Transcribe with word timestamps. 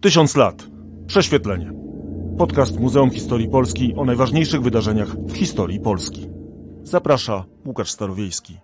Tysiąc 0.00 0.36
lat. 0.36 0.66
Prześwietlenie. 1.06 1.72
Podcast 2.38 2.80
Muzeum 2.80 3.10
Historii 3.10 3.48
Polski 3.48 3.94
o 3.96 4.04
najważniejszych 4.04 4.62
wydarzeniach 4.62 5.08
w 5.08 5.36
historii 5.36 5.80
Polski. 5.80 6.28
Zaprasza 6.82 7.44
Łukasz 7.66 7.90
Starowiejski. 7.90 8.58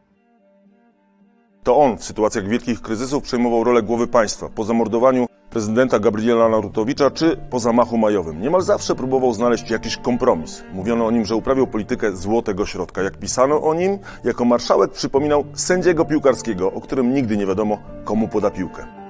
To 1.62 1.76
on 1.76 1.96
w 1.96 2.04
sytuacjach 2.04 2.48
wielkich 2.48 2.80
kryzysów 2.80 3.22
przejmował 3.22 3.64
rolę 3.64 3.82
głowy 3.82 4.06
państwa. 4.06 4.48
Po 4.48 4.64
zamordowaniu 4.64 5.26
prezydenta 5.50 5.98
Gabriela 5.98 6.48
Narutowicza 6.48 7.10
czy 7.10 7.36
po 7.50 7.58
zamachu 7.58 7.98
majowym. 7.98 8.40
Niemal 8.40 8.62
zawsze 8.62 8.94
próbował 8.94 9.32
znaleźć 9.32 9.70
jakiś 9.70 9.96
kompromis. 9.96 10.62
Mówiono 10.72 11.06
o 11.06 11.10
nim, 11.10 11.24
że 11.24 11.36
uprawiał 11.36 11.66
politykę 11.66 12.16
złotego 12.16 12.66
środka. 12.66 13.02
Jak 13.02 13.18
pisano 13.18 13.62
o 13.62 13.74
nim, 13.74 13.98
jako 14.24 14.44
marszałek 14.44 14.90
przypominał 14.90 15.44
sędziego 15.54 16.04
piłkarskiego, 16.04 16.72
o 16.72 16.80
którym 16.80 17.14
nigdy 17.14 17.36
nie 17.36 17.46
wiadomo, 17.46 17.78
komu 18.04 18.28
poda 18.28 18.50
piłkę. 18.50 19.03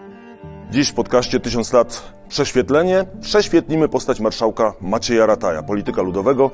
Dziś 0.75 0.89
w 0.89 0.95
podcaście 0.95 1.41
1000 1.41 1.73
lat 1.73 2.13
prześwietlenie 2.29 3.05
prześwietlimy 3.21 3.89
postać 3.89 4.21
marszałka 4.21 4.75
Macieja 4.81 5.27
Rataja, 5.27 5.63
polityka 5.63 6.03
ludowego 6.03 6.51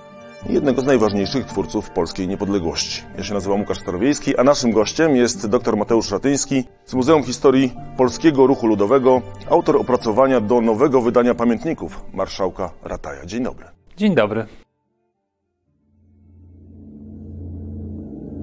i 0.48 0.54
jednego 0.54 0.80
z 0.80 0.84
najważniejszych 0.84 1.46
twórców 1.46 1.90
polskiej 1.90 2.28
niepodległości. 2.28 3.02
Ja 3.16 3.24
się 3.24 3.34
nazywam 3.34 3.60
Łukasz 3.60 3.78
Starowiejski, 3.78 4.36
a 4.36 4.44
naszym 4.44 4.72
gościem 4.72 5.16
jest 5.16 5.46
dr 5.46 5.76
Mateusz 5.76 6.10
Ratyński 6.10 6.64
z 6.84 6.94
Muzeum 6.94 7.22
Historii 7.22 7.72
Polskiego 7.96 8.46
Ruchu 8.46 8.66
Ludowego, 8.66 9.22
autor 9.50 9.76
opracowania 9.76 10.40
do 10.40 10.60
nowego 10.60 11.00
wydania 11.00 11.34
pamiętników 11.34 12.04
marszałka 12.12 12.70
Rataja. 12.84 13.26
Dzień 13.26 13.44
dobry. 13.44 13.66
Dzień 13.96 14.14
dobry. 14.14 14.46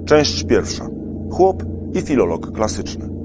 Część 0.06 0.44
pierwsza. 0.44 0.88
Chłop 1.32 1.64
i 1.94 2.02
filolog 2.02 2.52
klasyczny. 2.52 3.17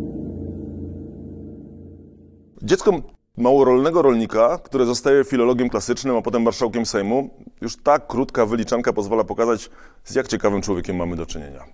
Dziecko 2.65 2.93
małorolnego 3.37 4.03
rolnika, 4.03 4.59
które 4.59 4.87
zostaje 4.87 5.25
filologiem 5.25 5.69
klasycznym, 5.69 6.17
a 6.17 6.23
potem 6.23 6.43
marszałkiem 6.43 6.87
Sejmu, 6.87 7.31
już 7.61 7.77
tak 7.77 8.07
krótka 8.07 8.47
wyliczanka 8.47 8.93
pozwala 8.93 9.25
pokazać, 9.25 9.71
z 10.05 10.15
jak 10.15 10.29
ciekawym 10.29 10.63
człowiekiem 10.63 10.97
mamy 10.97 11.17
do 11.17 11.27
czynienia. 11.27 11.65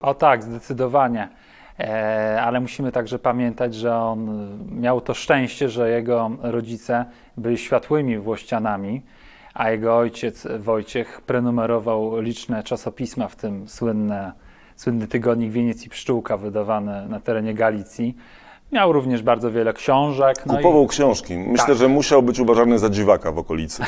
O 0.00 0.14
tak, 0.14 0.42
zdecydowanie. 0.42 1.28
E, 1.78 2.42
ale 2.42 2.60
musimy 2.60 2.92
także 2.92 3.18
pamiętać, 3.18 3.74
że 3.74 3.96
on 3.96 4.48
miał 4.80 5.00
to 5.00 5.14
szczęście, 5.14 5.68
że 5.68 5.90
jego 5.90 6.30
rodzice 6.42 7.04
byli 7.36 7.58
światłymi 7.58 8.18
włościanami, 8.18 9.02
a 9.54 9.70
jego 9.70 9.96
ojciec 9.96 10.46
Wojciech 10.58 11.20
prenumerował 11.20 12.20
liczne 12.20 12.62
czasopisma, 12.62 13.28
w 13.28 13.36
tym 13.36 13.68
słynne, 13.68 14.32
słynny 14.76 15.08
tygodnik 15.08 15.50
Wieniec 15.50 15.86
i 15.86 15.88
Pszczółka 15.88 16.36
wydawany 16.36 17.08
na 17.08 17.20
terenie 17.20 17.54
Galicji. 17.54 18.16
Miał 18.72 18.92
również 18.92 19.22
bardzo 19.22 19.50
wiele 19.50 19.72
książek. 19.72 20.46
No 20.46 20.56
Kupował 20.56 20.84
i... 20.84 20.88
książki. 20.88 21.36
Myślę, 21.36 21.66
tak. 21.66 21.76
że 21.76 21.88
musiał 21.88 22.22
być 22.22 22.40
uważany 22.40 22.78
za 22.78 22.90
dziwaka 22.90 23.32
w 23.32 23.38
okolicy. 23.38 23.82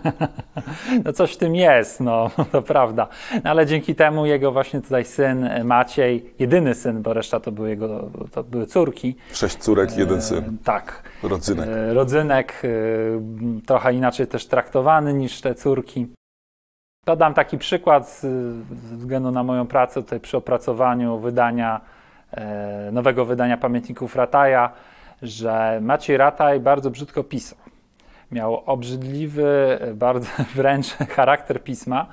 no 1.04 1.12
coś 1.12 1.34
w 1.34 1.36
tym 1.36 1.54
jest, 1.54 2.00
no 2.00 2.30
to 2.52 2.62
prawda. 2.62 3.08
No, 3.44 3.50
ale 3.50 3.66
dzięki 3.66 3.94
temu 3.94 4.26
jego 4.26 4.52
właśnie 4.52 4.80
tutaj 4.80 5.04
syn 5.04 5.48
Maciej, 5.64 6.34
jedyny 6.38 6.74
syn, 6.74 7.02
bo 7.02 7.12
reszta 7.12 7.40
to 7.40 7.52
były 7.52 7.68
jego, 7.68 8.10
to 8.32 8.44
były 8.44 8.66
córki. 8.66 9.16
Sześć 9.32 9.56
córek, 9.56 9.96
jeden 9.96 10.22
syn. 10.22 10.38
E, 10.38 10.64
tak. 10.64 11.02
Rodzynek. 11.22 11.68
E, 11.68 11.94
rodzynek, 11.94 12.62
e, 12.64 13.60
trochę 13.66 13.94
inaczej 13.94 14.26
też 14.26 14.46
traktowany 14.46 15.14
niż 15.14 15.40
te 15.40 15.54
córki. 15.54 16.06
Podam 17.06 17.34
taki 17.34 17.58
przykład 17.58 18.20
ze 18.88 18.96
względu 18.96 19.30
na 19.30 19.42
moją 19.42 19.66
pracę 19.66 20.02
tutaj 20.02 20.20
przy 20.20 20.36
opracowaniu 20.36 21.18
wydania 21.18 21.80
E, 21.80 21.99
nowego 22.92 23.24
wydania 23.24 23.56
pamiętników 23.56 24.16
Rataja, 24.16 24.70
że 25.22 25.78
Maciej 25.82 26.16
Rataj 26.16 26.60
bardzo 26.60 26.90
brzydko 26.90 27.24
pisał. 27.24 27.58
Miał 28.32 28.62
obrzydliwy, 28.66 29.78
bardzo 29.94 30.26
wręcz 30.56 30.86
charakter 30.96 31.62
pisma. 31.62 32.06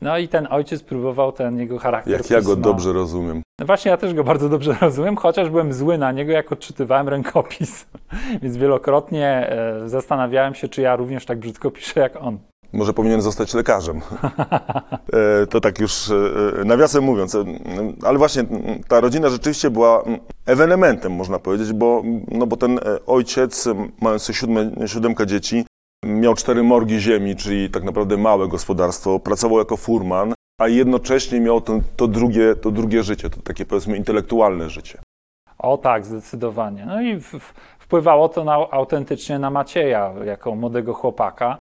No 0.00 0.18
i 0.18 0.28
ten 0.28 0.48
ojciec 0.50 0.82
próbował 0.82 1.32
ten 1.32 1.58
jego 1.58 1.78
charakter 1.78 2.12
Jak 2.12 2.22
pisma. 2.22 2.36
ja 2.36 2.42
go 2.42 2.56
dobrze 2.56 2.92
rozumiem. 2.92 3.42
No 3.58 3.66
właśnie, 3.66 3.90
ja 3.90 3.96
też 3.96 4.14
go 4.14 4.24
bardzo 4.24 4.48
dobrze 4.48 4.74
rozumiem, 4.80 5.16
chociaż 5.16 5.50
byłem 5.50 5.72
zły 5.72 5.98
na 5.98 6.12
niego, 6.12 6.32
jak 6.32 6.52
odczytywałem 6.52 7.08
rękopis. 7.08 7.86
Więc 8.42 8.56
wielokrotnie 8.56 9.26
e, 9.26 9.88
zastanawiałem 9.88 10.54
się, 10.54 10.68
czy 10.68 10.82
ja 10.82 10.96
również 10.96 11.26
tak 11.26 11.38
brzydko 11.38 11.70
piszę 11.70 12.00
jak 12.00 12.16
on. 12.22 12.38
Może 12.72 12.92
powinien 12.92 13.20
zostać 13.20 13.54
lekarzem. 13.54 14.00
E, 15.12 15.46
to 15.46 15.60
tak 15.60 15.78
już 15.78 16.10
e, 16.10 16.14
e, 16.60 16.64
nawiasem 16.64 17.04
mówiąc. 17.04 17.36
Ale 18.04 18.18
właśnie 18.18 18.44
ta 18.88 19.00
rodzina 19.00 19.28
rzeczywiście 19.28 19.70
była 19.70 20.04
ewenementem, 20.46 21.12
można 21.12 21.38
powiedzieć, 21.38 21.72
bo, 21.72 22.02
no 22.28 22.46
bo 22.46 22.56
ten 22.56 22.80
ojciec, 23.06 23.68
mający 24.00 24.34
siódme, 24.34 24.70
siódemkę 24.86 25.26
dzieci, 25.26 25.64
miał 26.04 26.34
cztery 26.34 26.62
morgi 26.62 27.00
ziemi, 27.00 27.36
czyli 27.36 27.70
tak 27.70 27.84
naprawdę 27.84 28.16
małe 28.16 28.48
gospodarstwo, 28.48 29.18
pracował 29.18 29.58
jako 29.58 29.76
furman, 29.76 30.34
a 30.60 30.68
jednocześnie 30.68 31.40
miał 31.40 31.60
to, 31.60 31.80
to, 31.96 32.08
drugie, 32.08 32.56
to 32.56 32.70
drugie 32.70 33.02
życie, 33.02 33.30
to 33.30 33.40
takie 33.42 33.66
powiedzmy 33.66 33.96
intelektualne 33.96 34.70
życie. 34.70 34.98
O 35.58 35.78
tak, 35.78 36.06
zdecydowanie. 36.06 36.86
No 36.86 37.00
i 37.02 37.20
w, 37.20 37.52
wpływało 37.78 38.28
to 38.28 38.44
na, 38.44 38.54
autentycznie 38.54 39.38
na 39.38 39.50
Macieja, 39.50 40.12
jako 40.24 40.54
młodego 40.54 40.94
chłopaka. 40.94 41.58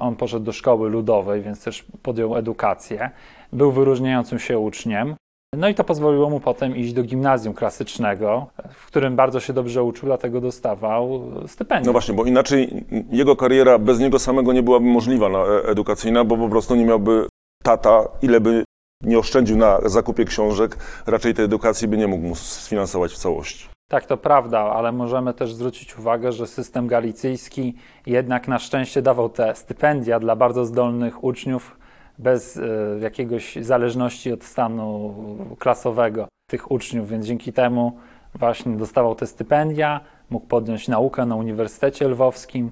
On 0.00 0.16
poszedł 0.16 0.44
do 0.44 0.52
szkoły 0.52 0.90
ludowej, 0.90 1.42
więc 1.42 1.64
też 1.64 1.84
podjął 2.02 2.36
edukację. 2.36 3.10
Był 3.52 3.72
wyróżniającym 3.72 4.38
się 4.38 4.58
uczniem. 4.58 5.16
No 5.56 5.68
i 5.68 5.74
to 5.74 5.84
pozwoliło 5.84 6.30
mu 6.30 6.40
potem 6.40 6.76
iść 6.76 6.92
do 6.92 7.02
gimnazjum 7.02 7.54
klasycznego, 7.54 8.46
w 8.70 8.86
którym 8.86 9.16
bardzo 9.16 9.40
się 9.40 9.52
dobrze 9.52 9.82
uczył, 9.82 10.06
dlatego 10.06 10.40
dostawał 10.40 11.22
stypendium. 11.46 11.86
No 11.86 11.92
właśnie, 11.92 12.14
bo 12.14 12.24
inaczej 12.24 12.84
jego 13.10 13.36
kariera 13.36 13.78
bez 13.78 13.98
niego 13.98 14.18
samego 14.18 14.52
nie 14.52 14.62
byłaby 14.62 14.86
możliwa 14.86 15.28
na 15.28 15.38
e, 15.38 15.68
edukacyjna, 15.68 16.24
bo 16.24 16.36
po 16.36 16.48
prostu 16.48 16.74
nie 16.74 16.84
miałby 16.84 17.26
tata, 17.62 18.08
ile 18.22 18.40
by 18.40 18.64
nie 19.02 19.18
oszczędził 19.18 19.56
na 19.56 19.80
zakupie 19.84 20.24
książek, 20.24 20.76
raczej 21.06 21.34
tej 21.34 21.44
edukacji 21.44 21.88
by 21.88 21.96
nie 21.96 22.06
mógł 22.06 22.26
mu 22.26 22.34
sfinansować 22.34 23.12
w 23.12 23.18
całości. 23.18 23.75
Tak, 23.88 24.06
to 24.06 24.16
prawda, 24.16 24.58
ale 24.60 24.92
możemy 24.92 25.34
też 25.34 25.54
zwrócić 25.54 25.98
uwagę, 25.98 26.32
że 26.32 26.46
system 26.46 26.86
galicyjski 26.86 27.74
jednak 28.06 28.48
na 28.48 28.58
szczęście 28.58 29.02
dawał 29.02 29.28
te 29.28 29.54
stypendia 29.54 30.20
dla 30.20 30.36
bardzo 30.36 30.64
zdolnych 30.64 31.24
uczniów 31.24 31.76
bez 32.18 32.56
y, 32.56 32.98
jakiegoś 33.00 33.56
zależności 33.56 34.32
od 34.32 34.44
stanu 34.44 35.14
klasowego 35.58 36.28
tych 36.50 36.70
uczniów, 36.70 37.08
więc 37.08 37.26
dzięki 37.26 37.52
temu 37.52 37.98
właśnie 38.34 38.76
dostawał 38.76 39.14
te 39.14 39.26
stypendia, 39.26 40.00
mógł 40.30 40.46
podjąć 40.46 40.88
naukę 40.88 41.26
na 41.26 41.36
Uniwersytecie 41.36 42.08
Lwowskim, 42.08 42.70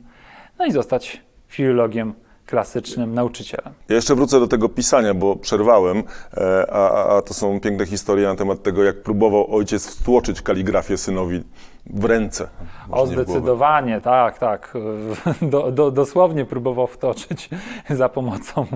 no 0.59 0.67
i 0.67 0.73
zostać 0.73 1.23
filologiem 1.47 2.15
klasycznym 2.47 3.15
nauczycielem. 3.15 3.75
Ja 3.89 3.97
jeszcze 3.97 4.15
wrócę 4.15 4.41
do 4.41 4.49
tego 4.49 4.69
pisania, 4.69 5.15
bo 5.15 5.37
przerwałem, 5.37 6.03
e, 6.37 6.67
a, 6.71 7.17
a, 7.17 7.23
to 7.23 7.35
są 7.35 7.61
piękne 7.61 7.87
historie 7.87 8.27
na 8.27 8.37
temat 8.37 8.63
tego, 8.63 8.85
jak 8.85 9.03
próbował 9.03 9.55
ojciec 9.57 9.97
wtłoczyć 9.97 10.43
kaligrafię 10.43 10.97
synowi 10.97 11.45
w 11.87 12.05
ręce. 12.05 12.49
O, 12.91 13.07
zdecydowanie, 13.07 14.01
tak, 14.01 14.39
tak. 14.39 14.75
Do, 15.43 15.73
do, 15.73 15.91
dosłownie 15.91 16.45
próbował 16.45 16.87
wtoczyć 16.87 17.51
za 17.91 18.09
pomocą 18.09 18.67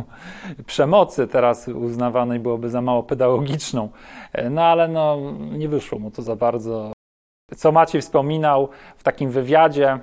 przemocy, 0.67 1.27
teraz 1.27 1.69
uznawanej 1.69 2.41
byłoby 2.41 2.71
za 2.71 2.83
mało 2.83 3.03
pedagogiczną. 3.03 3.89
E, 4.33 4.51
no 4.51 4.63
ale 4.63 4.89
no, 4.89 5.19
nie 5.53 5.69
wyszło 5.69 5.99
mu 5.99 6.11
to 6.11 6.23
za 6.23 6.37
bardzo. 6.37 6.93
Co 7.57 7.73
Maciej 7.73 8.03
wspominał 8.03 8.69
w 8.97 9.03
takim 9.03 9.31
wywiadzie, 9.31 9.99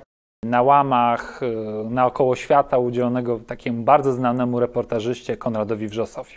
na 0.50 0.62
łamach 0.62 1.42
y, 1.42 1.90
naokoło 1.90 2.36
świata 2.36 2.78
udzielonego 2.78 3.40
takiemu 3.46 3.82
bardzo 3.82 4.12
znanemu 4.12 4.60
reportażyście 4.60 5.36
Konradowi 5.36 5.88
Wrzosowi. 5.88 6.34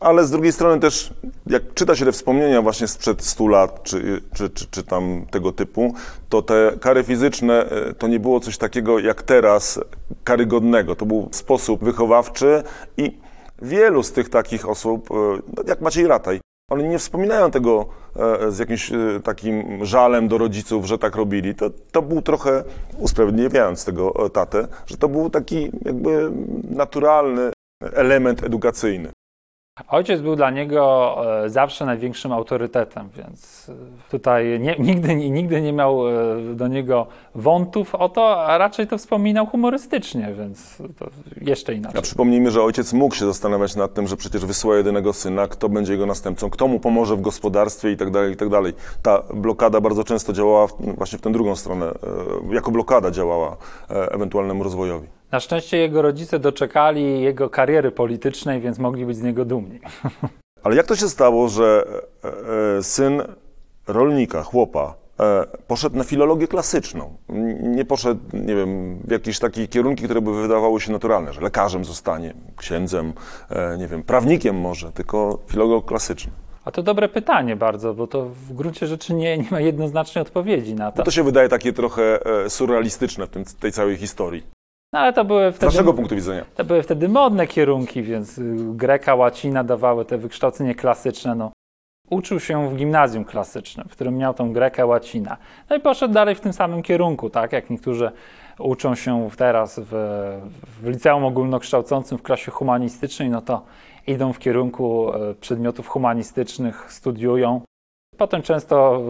Ale 0.00 0.24
z 0.24 0.30
drugiej 0.30 0.52
strony 0.52 0.80
też, 0.80 1.14
jak 1.46 1.74
czyta 1.74 1.96
się 1.96 2.04
te 2.04 2.12
wspomnienia 2.12 2.62
właśnie 2.62 2.88
sprzed 2.88 3.24
100 3.24 3.48
lat, 3.48 3.82
czy, 3.82 4.22
czy, 4.34 4.50
czy, 4.50 4.66
czy 4.70 4.84
tam 4.84 5.26
tego 5.30 5.52
typu, 5.52 5.94
to 6.28 6.42
te 6.42 6.72
kary 6.80 7.04
fizyczne 7.04 7.72
y, 7.90 7.94
to 7.94 8.08
nie 8.08 8.20
było 8.20 8.40
coś 8.40 8.58
takiego 8.58 8.98
jak 8.98 9.22
teraz 9.22 9.80
karygodnego. 10.24 10.96
To 10.96 11.06
był 11.06 11.28
sposób 11.32 11.84
wychowawczy 11.84 12.62
i 12.96 13.18
wielu 13.62 14.02
z 14.02 14.12
tych 14.12 14.28
takich 14.28 14.68
osób, 14.68 15.10
y, 15.10 15.14
no, 15.56 15.62
jak 15.66 15.80
Maciej 15.80 16.06
Rataj, 16.06 16.40
oni 16.70 16.88
nie 16.88 16.98
wspominają 16.98 17.50
tego 17.50 17.86
e, 18.16 18.50
z 18.52 18.58
jakimś 18.58 18.92
e, 18.92 18.96
takim 19.24 19.84
żalem 19.84 20.28
do 20.28 20.38
rodziców, 20.38 20.86
że 20.86 20.98
tak 20.98 21.16
robili. 21.16 21.54
To, 21.54 21.70
to 21.70 22.02
był 22.02 22.22
trochę, 22.22 22.64
usprawiedliwiając 22.98 23.84
tego 23.84 24.26
e, 24.26 24.30
tatę, 24.30 24.68
że 24.86 24.96
to 24.96 25.08
był 25.08 25.30
taki 25.30 25.70
jakby 25.84 26.32
naturalny 26.70 27.50
element 27.80 28.44
edukacyjny. 28.44 29.12
Ojciec 29.88 30.20
był 30.20 30.36
dla 30.36 30.50
niego 30.50 31.16
e, 31.44 31.50
zawsze 31.50 31.86
największym 31.86 32.32
autorytetem, 32.32 33.08
więc 33.16 33.68
e, 33.68 34.10
tutaj 34.10 34.60
nie, 34.60 34.76
nigdy, 34.88 35.14
nigdy 35.14 35.60
nie 35.60 35.72
miał 35.72 36.08
e, 36.08 36.12
do 36.54 36.68
niego 36.68 37.06
wątów 37.34 37.94
o 37.94 38.08
to, 38.08 38.44
a 38.46 38.58
raczej 38.58 38.86
to 38.86 38.98
wspominał 38.98 39.46
humorystycznie, 39.46 40.34
więc 40.38 40.82
to 40.98 41.06
jeszcze 41.40 41.74
inaczej. 41.74 41.98
A 41.98 42.02
przypomnijmy, 42.02 42.50
że 42.50 42.62
ojciec 42.62 42.92
mógł 42.92 43.14
się 43.14 43.26
zastanawiać 43.26 43.76
nad 43.76 43.94
tym, 43.94 44.06
że 44.06 44.16
przecież 44.16 44.44
wysyła 44.44 44.76
jedynego 44.76 45.12
syna, 45.12 45.48
kto 45.48 45.68
będzie 45.68 45.92
jego 45.92 46.06
następcą, 46.06 46.50
kto 46.50 46.68
mu 46.68 46.80
pomoże 46.80 47.16
w 47.16 47.20
gospodarstwie 47.20 47.92
i 47.92 47.96
tak 47.96 48.10
dalej, 48.10 48.32
i 48.32 48.36
tak 48.36 48.48
dalej. 48.48 48.72
Ta 49.02 49.22
blokada 49.34 49.80
bardzo 49.80 50.04
często 50.04 50.32
działała 50.32 50.66
właśnie 50.80 51.18
w 51.18 51.22
tę 51.22 51.32
drugą 51.32 51.56
stronę, 51.56 51.92
jako 52.50 52.70
blokada 52.70 53.10
działała 53.10 53.56
ewentualnemu 53.88 54.64
rozwojowi. 54.64 55.15
Na 55.32 55.40
szczęście 55.40 55.76
jego 55.76 56.02
rodzice 56.02 56.38
doczekali 56.38 57.20
jego 57.20 57.50
kariery 57.50 57.90
politycznej, 57.90 58.60
więc 58.60 58.78
mogli 58.78 59.06
być 59.06 59.16
z 59.16 59.22
niego 59.22 59.44
dumni. 59.44 59.80
Ale 60.62 60.76
jak 60.76 60.86
to 60.86 60.96
się 60.96 61.08
stało, 61.08 61.48
że 61.48 61.84
e, 62.24 62.28
e, 62.78 62.82
syn 62.82 63.22
rolnika, 63.86 64.42
chłopa, 64.42 64.94
e, 65.20 65.46
poszedł 65.66 65.96
na 65.96 66.04
filologię 66.04 66.48
klasyczną? 66.48 67.16
Nie 67.62 67.84
poszedł, 67.84 68.20
nie 68.32 68.54
wiem, 68.54 68.98
w 69.04 69.10
jakieś 69.10 69.38
takie 69.38 69.68
kierunki, 69.68 70.04
które 70.04 70.20
by 70.20 70.42
wydawały 70.42 70.80
się 70.80 70.92
naturalne, 70.92 71.32
że 71.32 71.40
lekarzem 71.40 71.84
zostanie, 71.84 72.34
księdzem, 72.56 73.12
nie 73.78 73.86
wiem, 73.86 74.02
prawnikiem 74.02 74.56
może, 74.56 74.92
tylko 74.92 75.38
filolog 75.46 75.86
klasyczny. 75.86 76.32
A 76.64 76.70
to 76.70 76.82
dobre 76.82 77.08
pytanie 77.08 77.56
bardzo, 77.56 77.94
bo 77.94 78.06
to 78.06 78.24
w 78.24 78.52
gruncie 78.52 78.86
rzeczy 78.86 79.14
nie, 79.14 79.38
nie 79.38 79.50
ma 79.50 79.60
jednoznacznej 79.60 80.22
odpowiedzi 80.22 80.74
na 80.74 80.92
to. 80.92 80.96
Bo 80.96 81.02
to 81.02 81.10
się 81.10 81.24
wydaje 81.24 81.48
takie 81.48 81.72
trochę 81.72 82.18
surrealistyczne 82.48 83.26
w 83.26 83.30
tym, 83.30 83.44
tej 83.60 83.72
całej 83.72 83.96
historii. 83.96 84.55
No 84.92 84.98
ale 84.98 85.12
to 85.12 85.24
były 85.24 85.52
wtedy. 85.52 85.72
Z 85.72 85.74
naszego 85.74 85.94
punktu 85.94 86.14
widzenia. 86.14 86.44
To 86.56 86.64
były 86.64 86.82
wtedy 86.82 87.08
modne 87.08 87.46
kierunki, 87.46 88.02
więc 88.02 88.38
y, 88.38 88.56
greka, 88.58 89.14
łacina 89.14 89.64
dawały 89.64 90.04
te 90.04 90.18
wykształcenie 90.18 90.74
klasyczne. 90.74 91.34
No. 91.34 91.52
Uczył 92.10 92.40
się 92.40 92.70
w 92.70 92.76
gimnazjum 92.76 93.24
klasycznym, 93.24 93.88
w 93.88 93.92
którym 93.92 94.16
miał 94.16 94.34
tą 94.34 94.52
grekę, 94.52 94.86
łacina. 94.86 95.36
No 95.70 95.76
i 95.76 95.80
poszedł 95.80 96.14
dalej 96.14 96.34
w 96.34 96.40
tym 96.40 96.52
samym 96.52 96.82
kierunku, 96.82 97.30
tak 97.30 97.52
jak 97.52 97.70
niektórzy 97.70 98.10
uczą 98.58 98.94
się 98.94 99.30
teraz 99.36 99.80
w, 99.82 99.90
w 100.82 100.88
liceum 100.88 101.24
ogólnokształcącym 101.24 102.18
w 102.18 102.22
klasie 102.22 102.50
humanistycznej, 102.50 103.30
no 103.30 103.42
to 103.42 103.62
idą 104.06 104.32
w 104.32 104.38
kierunku 104.38 105.14
y, 105.14 105.34
przedmiotów 105.34 105.88
humanistycznych, 105.88 106.92
studiują. 106.92 107.60
Potem 108.18 108.42
często 108.42 109.02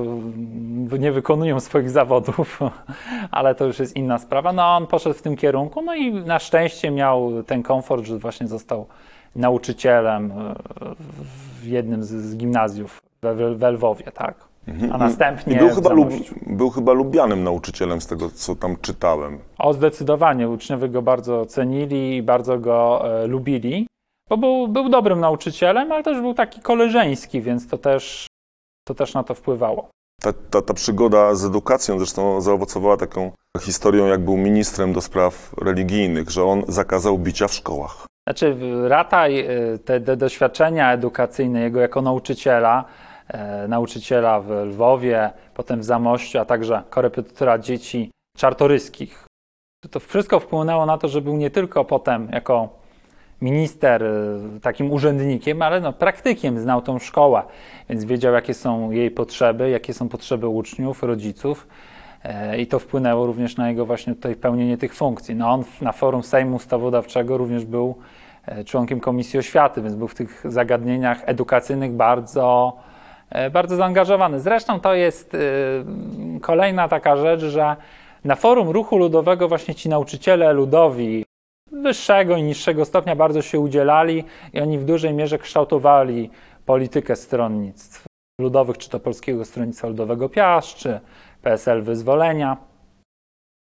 y, 0.92 0.98
nie 0.98 1.12
wykonują 1.12 1.60
swoich 1.60 1.90
zawodów, 1.90 2.60
ale 3.30 3.54
to 3.54 3.64
już 3.64 3.78
jest 3.78 3.96
inna 3.96 4.18
sprawa. 4.18 4.52
No 4.52 4.76
on 4.76 4.86
poszedł 4.86 5.18
w 5.18 5.22
tym 5.22 5.36
kierunku, 5.36 5.82
no 5.82 5.94
i 5.94 6.12
na 6.12 6.38
szczęście 6.38 6.90
miał 6.90 7.42
ten 7.42 7.62
komfort, 7.62 8.04
że 8.04 8.18
właśnie 8.18 8.46
został 8.46 8.86
nauczycielem 9.36 10.30
y, 10.30 10.34
w 11.60 11.66
jednym 11.66 12.04
z, 12.04 12.36
gimnazjów 12.36 13.00
we, 13.54 13.70
Lwowie, 13.70 14.12
tak. 14.14 14.34
Mhm. 14.68 14.92
A 14.92 14.98
następnie. 14.98 15.54
I 15.54 15.58
był 15.58 15.70
chyba, 15.70 15.92
lub, 15.92 16.08
był 16.46 16.70
chyba 16.70 16.92
lubianym 16.92 17.44
nauczycielem 17.44 18.00
z 18.00 18.06
tego, 18.06 18.30
co 18.30 18.54
tam 18.54 18.76
czytałem. 18.82 19.38
O, 19.58 19.72
zdecydowanie. 19.72 20.48
Uczniowie 20.48 20.88
go 20.88 21.02
bardzo 21.02 21.46
cenili 21.46 22.16
i 22.16 22.22
bardzo 22.22 22.58
go 22.58 23.02
e, 23.22 23.26
lubili, 23.26 23.86
bo 24.30 24.36
był, 24.36 24.68
był 24.68 24.88
dobrym 24.88 25.20
nauczycielem, 25.20 25.92
ale 25.92 26.02
też 26.02 26.20
był 26.20 26.34
taki 26.34 26.60
koleżeński, 26.60 27.40
więc 27.40 27.68
to 27.68 27.78
też 27.78 28.25
to 28.86 28.94
też 28.94 29.14
na 29.14 29.22
to 29.22 29.34
wpływało. 29.34 29.88
Ta, 30.22 30.32
ta, 30.32 30.62
ta 30.62 30.74
przygoda 30.74 31.34
z 31.34 31.44
edukacją 31.44 31.98
zresztą 31.98 32.40
zaowocowała 32.40 32.96
taką 32.96 33.32
historią, 33.60 34.06
jak 34.06 34.24
był 34.24 34.36
ministrem 34.36 34.92
do 34.92 35.00
spraw 35.00 35.54
religijnych, 35.62 36.30
że 36.30 36.44
on 36.44 36.62
zakazał 36.68 37.18
bicia 37.18 37.48
w 37.48 37.54
szkołach. 37.54 38.06
Znaczy, 38.28 38.56
Rataj, 38.88 39.40
y, 39.74 39.78
te, 39.78 40.00
te 40.00 40.16
doświadczenia 40.16 40.92
edukacyjne 40.92 41.60
jego 41.60 41.80
jako 41.80 42.02
nauczyciela, 42.02 42.84
e, 43.28 43.68
nauczyciela 43.68 44.40
w 44.40 44.50
Lwowie, 44.50 45.30
potem 45.54 45.80
w 45.80 45.84
Zamościu, 45.84 46.38
a 46.38 46.44
także 46.44 46.82
korepetytora 46.90 47.58
dzieci 47.58 48.10
czartoryskich, 48.36 49.26
to 49.90 50.00
wszystko 50.00 50.40
wpłynęło 50.40 50.86
na 50.86 50.98
to, 50.98 51.08
że 51.08 51.20
był 51.20 51.36
nie 51.36 51.50
tylko 51.50 51.84
potem 51.84 52.28
jako 52.32 52.68
minister 53.42 54.02
y, 54.02 54.60
takim 54.60 54.92
urzędnikiem, 54.92 55.62
ale 55.62 55.80
no, 55.80 55.92
praktykiem 55.92 56.58
znał 56.58 56.82
tą 56.82 56.98
szkołę, 56.98 57.42
więc 57.88 58.04
wiedział, 58.04 58.34
jakie 58.34 58.54
są 58.54 58.90
jej 58.90 59.10
potrzeby, 59.10 59.70
jakie 59.70 59.94
są 59.94 60.08
potrzeby 60.08 60.48
uczniów, 60.48 61.02
rodziców. 61.02 61.66
E, 62.26 62.58
I 62.58 62.66
to 62.66 62.78
wpłynęło 62.78 63.26
również 63.26 63.56
na 63.56 63.68
jego 63.68 63.86
właśnie 63.86 64.14
tutaj 64.14 64.36
pełnienie 64.36 64.78
tych 64.78 64.94
funkcji. 64.94 65.34
No 65.34 65.50
on 65.50 65.64
na 65.80 65.92
forum 65.92 66.22
Sejmu 66.22 66.56
Ustawodawczego 66.56 67.36
również 67.36 67.64
był 67.64 67.94
e, 68.46 68.64
członkiem 68.64 69.00
Komisji 69.00 69.38
Oświaty, 69.38 69.82
więc 69.82 69.94
był 69.94 70.08
w 70.08 70.14
tych 70.14 70.42
zagadnieniach 70.44 71.22
edukacyjnych 71.26 71.92
bardzo, 71.92 72.76
e, 73.30 73.50
bardzo 73.50 73.76
zaangażowany. 73.76 74.40
Zresztą 74.40 74.80
to 74.80 74.94
jest 74.94 75.36
kolejna 76.40 76.88
taka 76.88 77.16
rzecz, 77.16 77.40
że 77.40 77.76
na 78.24 78.34
forum 78.34 78.68
ruchu 78.68 78.98
ludowego 78.98 79.48
właśnie 79.48 79.74
ci 79.74 79.88
nauczyciele 79.88 80.52
ludowi, 80.52 81.25
wyższego 81.86 82.36
i 82.36 82.42
niższego 82.42 82.84
stopnia 82.84 83.16
bardzo 83.16 83.42
się 83.42 83.60
udzielali 83.60 84.24
i 84.52 84.60
oni 84.60 84.78
w 84.78 84.84
dużej 84.84 85.14
mierze 85.14 85.38
kształtowali 85.38 86.30
politykę 86.66 87.16
stronnictw 87.16 88.04
ludowych, 88.40 88.78
czy 88.78 88.90
to 88.90 89.00
Polskiego 89.00 89.44
Stronnictwa 89.44 89.88
Ludowego 89.88 90.28
Piast, 90.28 90.74
czy 90.74 91.00
PSL 91.42 91.82
Wyzwolenia. 91.82 92.56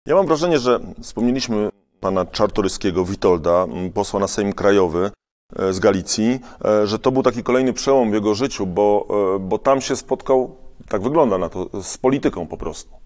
Ja 0.08 0.16
mam 0.16 0.28
wrażenie, 0.28 0.60
że 0.60 0.80
wspomnieliśmy 1.02 1.70
pana 2.00 2.26
Czartoryskiego, 2.26 3.06
Witolda, 3.06 3.66
posła 3.94 4.20
na 4.20 4.28
Sejm 4.28 4.54
Krajowy 4.54 5.12
e, 5.56 5.74
z 5.74 5.80
Galicji, 5.80 6.40
e, 6.66 6.88
że 6.88 7.00
to 7.00 7.12
był 7.12 7.24
taki 7.24 7.44
kolejny 7.44 7.74
przełom 7.74 8.12
w 8.12 8.14
jego 8.14 8.36
życiu, 8.36 8.68
bo, 8.68 9.08
e, 9.36 9.40
bo 9.40 9.58
tam 9.58 9.82
się 9.82 9.96
spotkał, 9.96 10.56
tak 10.88 11.02
wygląda 11.02 11.38
na 11.38 11.50
to, 11.50 11.84
z 11.84 11.98
polityką 11.98 12.48
po 12.48 12.58
prostu. 12.58 13.01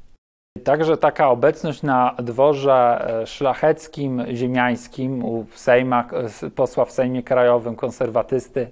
Także 0.63 0.97
taka 0.97 1.29
obecność 1.29 1.83
na 1.83 2.15
dworze 2.19 3.07
e, 3.21 3.27
szlacheckim, 3.27 4.23
ziemiańskim 4.33 5.25
u 5.25 5.45
Sejma, 5.55 6.09
e, 6.43 6.49
posła 6.49 6.85
w 6.85 6.91
Sejmie 6.91 7.23
Krajowym, 7.23 7.75
konserwatysty, 7.75 8.67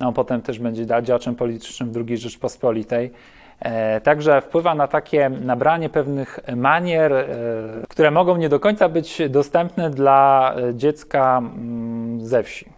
no 0.00 0.12
potem 0.12 0.42
też 0.42 0.58
będzie 0.58 0.86
działaczem 1.02 1.34
politycznym 1.34 1.92
II 2.08 2.16
Rzeczpospolitej. 2.16 3.10
E, 3.60 4.00
także 4.00 4.40
wpływa 4.40 4.74
na 4.74 4.88
takie 4.88 5.30
nabranie 5.30 5.88
pewnych 5.88 6.40
manier, 6.56 7.12
które 7.88 8.10
mogą 8.10 8.36
nie 8.36 8.48
do 8.48 8.60
końca 8.60 8.88
być 8.88 9.22
dostępne 9.30 9.90
dla 9.90 10.54
dziecka 10.74 11.38
mm, 11.38 12.26
ze 12.26 12.42
wsi 12.42 12.75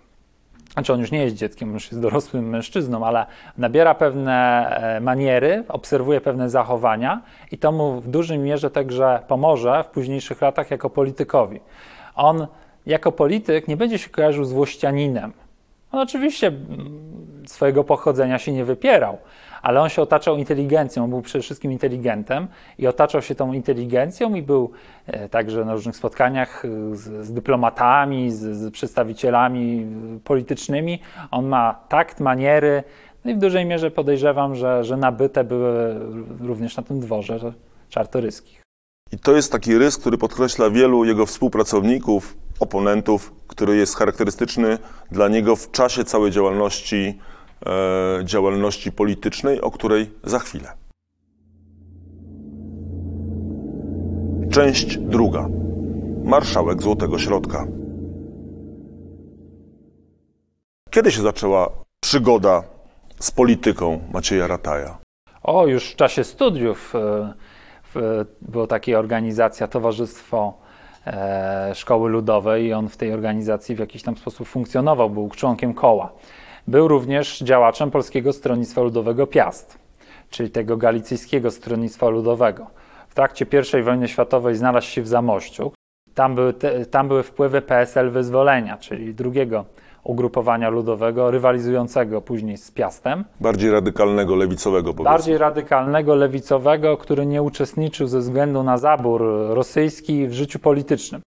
znaczy 0.78 0.92
on 0.92 1.00
już 1.00 1.10
nie 1.10 1.24
jest 1.24 1.36
dzieckiem, 1.36 1.72
już 1.72 1.90
jest 1.90 2.02
dorosłym 2.02 2.48
mężczyzną, 2.48 3.06
ale 3.06 3.26
nabiera 3.58 3.94
pewne 3.94 4.66
e, 4.96 5.00
maniery, 5.00 5.64
obserwuje 5.68 6.20
pewne 6.20 6.50
zachowania 6.50 7.22
i 7.52 7.58
to 7.58 7.72
mu 7.72 8.00
w 8.00 8.08
dużej 8.08 8.38
mierze 8.38 8.70
także 8.70 9.22
pomoże 9.28 9.84
w 9.84 9.86
późniejszych 9.86 10.40
latach 10.40 10.70
jako 10.70 10.90
politykowi. 10.90 11.60
On 12.14 12.46
jako 12.86 13.12
polityk 13.12 13.68
nie 13.68 13.76
będzie 13.76 13.98
się 13.98 14.10
kojarzył 14.10 14.44
z 14.44 14.52
włościaninem. 14.52 15.32
On 15.92 16.00
oczywiście 16.00 16.46
mm, 16.46 17.17
swojego 17.52 17.84
pochodzenia 17.84 18.38
się 18.38 18.52
nie 18.52 18.64
wypierał, 18.64 19.18
ale 19.62 19.80
on 19.80 19.88
się 19.88 20.02
otaczał 20.02 20.36
inteligencją, 20.36 21.04
on 21.04 21.10
był 21.10 21.22
przede 21.22 21.42
wszystkim 21.42 21.72
inteligentem 21.72 22.48
i 22.78 22.86
otaczał 22.86 23.22
się 23.22 23.34
tą 23.34 23.52
inteligencją 23.52 24.34
i 24.34 24.42
był 24.42 24.70
e, 25.06 25.28
także 25.28 25.64
na 25.64 25.72
różnych 25.72 25.96
spotkaniach 25.96 26.64
e, 26.64 26.96
z, 26.96 27.26
z 27.26 27.32
dyplomatami, 27.32 28.30
z, 28.30 28.56
z, 28.56 28.72
przedstawicielami 28.72 29.86
politycznymi. 30.24 31.00
On 31.30 31.46
ma 31.46 31.74
takt, 31.88 32.20
maniery, 32.20 32.82
no 33.24 33.30
i 33.30 33.34
w 33.34 33.38
dużej 33.38 33.66
mierze 33.66 33.90
podejrzewam, 33.90 34.54
że, 34.54 34.84
że 34.84 34.96
nabyte 34.96 35.44
były 35.44 36.00
również 36.40 36.76
na 36.76 36.82
tym 36.82 37.00
dworze 37.00 37.52
czartoryskich. 37.88 38.62
I 39.12 39.18
to 39.18 39.36
jest 39.36 39.52
taki 39.52 39.78
rys, 39.78 39.98
który 39.98 40.18
podkreśla 40.18 40.70
wielu 40.70 41.04
jego 41.04 41.26
współpracowników, 41.26 42.36
oponentów, 42.60 43.32
który 43.46 43.76
jest 43.76 43.96
charakterystyczny 43.96 44.78
dla 45.10 45.28
niego 45.28 45.56
w 45.56 45.70
czasie 45.70 46.04
całej 46.04 46.30
działalności 46.30 47.18
E, 47.18 47.37
działalności 48.24 48.92
politycznej, 48.92 49.60
o 49.60 49.70
której 49.70 50.10
za 50.24 50.38
chwilę. 50.38 50.72
Część 54.50 54.98
druga. 54.98 55.48
Marszałek 56.24 56.82
Złotego 56.82 57.18
Środka. 57.18 57.66
Kiedy 60.90 61.12
się 61.12 61.22
zaczęła 61.22 61.70
przygoda 62.00 62.62
z 63.20 63.30
polityką 63.30 64.00
Macieja 64.12 64.46
Rataja? 64.46 64.98
O, 65.42 65.66
już 65.66 65.90
w 65.90 65.96
czasie 65.96 66.24
studiów 66.24 66.94
e, 66.94 67.34
była 68.42 68.66
taka 68.66 68.98
organizacja 68.98 69.68
Towarzystwo 69.68 70.58
e, 71.06 71.70
Szkoły 71.74 72.10
Ludowej 72.10 72.66
i 72.66 72.72
on 72.72 72.88
w 72.88 72.96
tej 72.96 73.12
organizacji 73.12 73.74
w 73.74 73.78
jakiś 73.78 74.02
tam 74.02 74.16
sposób 74.16 74.48
funkcjonował, 74.48 75.10
był 75.10 75.30
członkiem 75.30 75.74
koła. 75.74 76.12
Był 76.68 76.88
również 76.88 77.38
działaczem 77.38 77.90
Polskiego 77.90 78.32
Stronnictwa 78.32 78.82
Ludowego 78.82 79.26
Piast, 79.26 79.78
czyli 80.30 80.50
tego 80.50 80.76
galicyjskiego 80.76 81.50
Stronnictwa 81.50 82.08
Ludowego. 82.08 82.66
W 83.08 83.14
trakcie 83.14 83.46
I 83.80 83.82
wojny 83.82 84.08
światowej 84.08 84.56
znalazł 84.56 84.86
się 84.86 85.02
w 85.02 85.08
Zamościu. 85.08 85.72
Tam 86.14 86.34
były, 86.34 86.52
te, 86.52 86.86
tam 86.86 87.08
były 87.08 87.22
wpływy 87.22 87.62
PSL 87.62 88.10
Wyzwolenia, 88.10 88.76
czyli 88.76 89.14
drugiego 89.14 89.64
ugrupowania 90.04 90.68
ludowego 90.68 91.30
rywalizującego 91.30 92.20
później 92.20 92.56
z 92.56 92.70
Piastem. 92.70 93.24
Bardziej 93.40 93.70
radykalnego, 93.70 94.36
lewicowego 94.36 94.94
powiedzmy. 94.94 95.04
Bardziej 95.04 95.38
radykalnego, 95.38 96.14
lewicowego, 96.14 96.96
który 96.96 97.26
nie 97.26 97.42
uczestniczył 97.42 98.06
ze 98.06 98.18
względu 98.18 98.62
na 98.62 98.78
zabór 98.78 99.22
rosyjski 99.48 100.26
w 100.26 100.32
życiu 100.32 100.58
politycznym. 100.58 101.20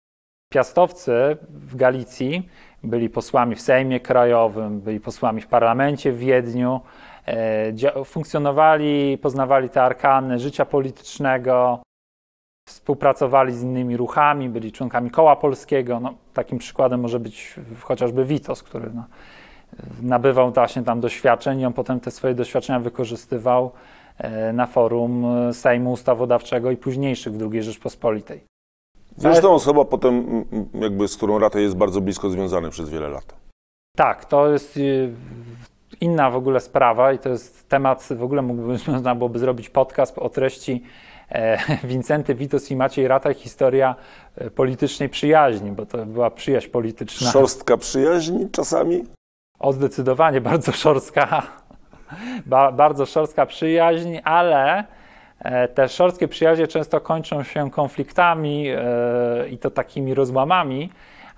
Piastowcy 0.53 1.13
w 1.49 1.77
Galicji 1.77 2.49
byli 2.85 3.11
posłami 3.11 3.55
w 3.55 3.61
Sejmie 3.61 4.01
Krajowym, 4.01 4.81
byli 4.81 5.01
posłami 5.01 5.41
w 5.41 5.47
parlamencie 5.47 6.13
w 6.13 6.19
Wiedniu, 6.19 6.81
e, 7.27 8.05
funkcjonowali, 8.05 9.19
poznawali 9.19 9.69
te 9.69 9.83
arkany 9.83 10.39
życia 10.39 10.67
politycznego, 10.67 11.83
współpracowali 12.69 13.55
z 13.55 13.63
innymi 13.63 13.97
ruchami, 13.97 14.49
byli 14.49 14.73
członkami 14.73 15.11
koła 15.11 15.37
polskiego. 15.37 16.01
No, 16.01 16.15
takim 16.35 16.59
przykładem 16.59 17.01
może 17.01 17.21
być 17.21 17.55
chociażby 17.81 18.25
Witos, 18.25 18.63
który 18.63 18.91
no, 18.95 19.05
nabywał 20.03 20.53
właśnie 20.53 20.83
tam 20.83 21.01
doświadczeń 21.01 21.61
i 21.61 21.67
on 21.67 21.73
potem 21.73 22.01
te 22.01 22.11
swoje 22.11 22.35
doświadczenia 22.35 22.81
wykorzystywał 22.81 23.71
e, 24.19 24.53
na 24.53 24.67
forum 24.67 25.27
Sejmu 25.53 25.93
Ustawodawczego 25.93 26.71
i 26.71 26.77
późniejszych 26.77 27.33
w 27.33 27.53
II 27.53 27.63
Rzeczpospolitej. 27.63 28.50
Zresztą 29.17 29.55
osoba 29.55 29.85
potem, 29.85 30.45
jakby 30.75 31.09
z 31.09 31.17
którą 31.17 31.39
Rata 31.39 31.61
jest 31.61 31.77
bardzo 31.77 32.01
blisko 32.01 32.31
związany 32.31 32.71
przez 32.71 32.91
wiele 32.91 33.09
lat. 33.09 33.35
Tak, 33.97 34.25
to 34.25 34.49
jest 34.51 34.77
y, 34.77 35.13
inna 36.01 36.31
w 36.31 36.37
ogóle 36.37 36.61
sprawa 36.61 37.13
i 37.13 37.19
to 37.19 37.29
jest 37.29 37.69
temat, 37.69 38.09
w 38.17 38.23
ogóle 38.23 38.43
mógłby, 38.43 38.79
można 38.93 39.15
byłoby 39.15 39.39
zrobić 39.39 39.71
podcast 39.71 40.19
o 40.19 40.29
treści 40.29 40.83
e, 41.29 41.59
Wincenty 41.89 42.35
Witos 42.35 42.71
i 42.71 42.77
Maciej 42.77 43.09
Rata 43.09 43.35
historia 43.35 43.95
e, 44.37 44.51
politycznej 44.51 45.09
przyjaźni, 45.09 45.71
bo 45.71 45.87
to 45.87 46.07
była 46.07 46.31
przyjaźń 46.31 46.69
polityczna. 46.69 47.31
Szorstka 47.31 47.77
przyjaźń 47.77 48.49
czasami? 48.53 49.05
O, 49.59 49.73
zdecydowanie 49.73 50.41
bardzo 50.41 50.73
szorstka, 50.83 51.43
ba, 52.47 52.73
bardzo 52.73 53.07
szorstka 53.07 53.47
przyjaźń, 53.47 54.17
ale 54.25 54.85
te 55.75 55.89
szorstkie 55.89 56.29
przyjaźnie 56.29 56.67
często 56.67 57.01
kończą 57.01 57.43
się 57.43 57.71
konfliktami 57.71 58.69
e, 58.69 59.49
i 59.49 59.59
to 59.59 59.71
takimi 59.71 60.15
rozłamami, 60.15 60.91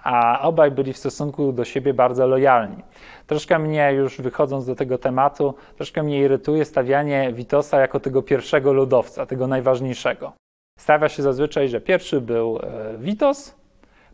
a 0.03 0.41
obaj 0.43 0.71
byli 0.71 0.93
w 0.93 0.99
stosunku 0.99 1.53
do 1.53 1.65
siebie 1.65 1.95
bardzo 1.95 2.27
lojalni. 2.27 2.83
Troszkę 3.27 3.59
mnie, 3.59 3.93
już 3.93 4.21
wychodząc 4.21 4.67
do 4.67 4.75
tego 4.75 4.99
tematu, 4.99 5.55
troszkę 5.77 6.03
mnie 6.03 6.21
irytuje 6.21 6.65
stawianie 6.65 7.33
Witosa 7.33 7.81
jako 7.81 8.01
tego 8.01 8.23
pierwszego 8.23 8.73
ludowca, 8.73 9.27
tego 9.27 9.47
najważniejszego. 9.47 10.33
Stawia 10.79 11.09
się 11.09 11.23
zazwyczaj, 11.23 11.69
że 11.69 11.81
pierwszy 11.81 12.21
był 12.21 12.59
e, 12.59 12.99
Witos, 12.99 13.55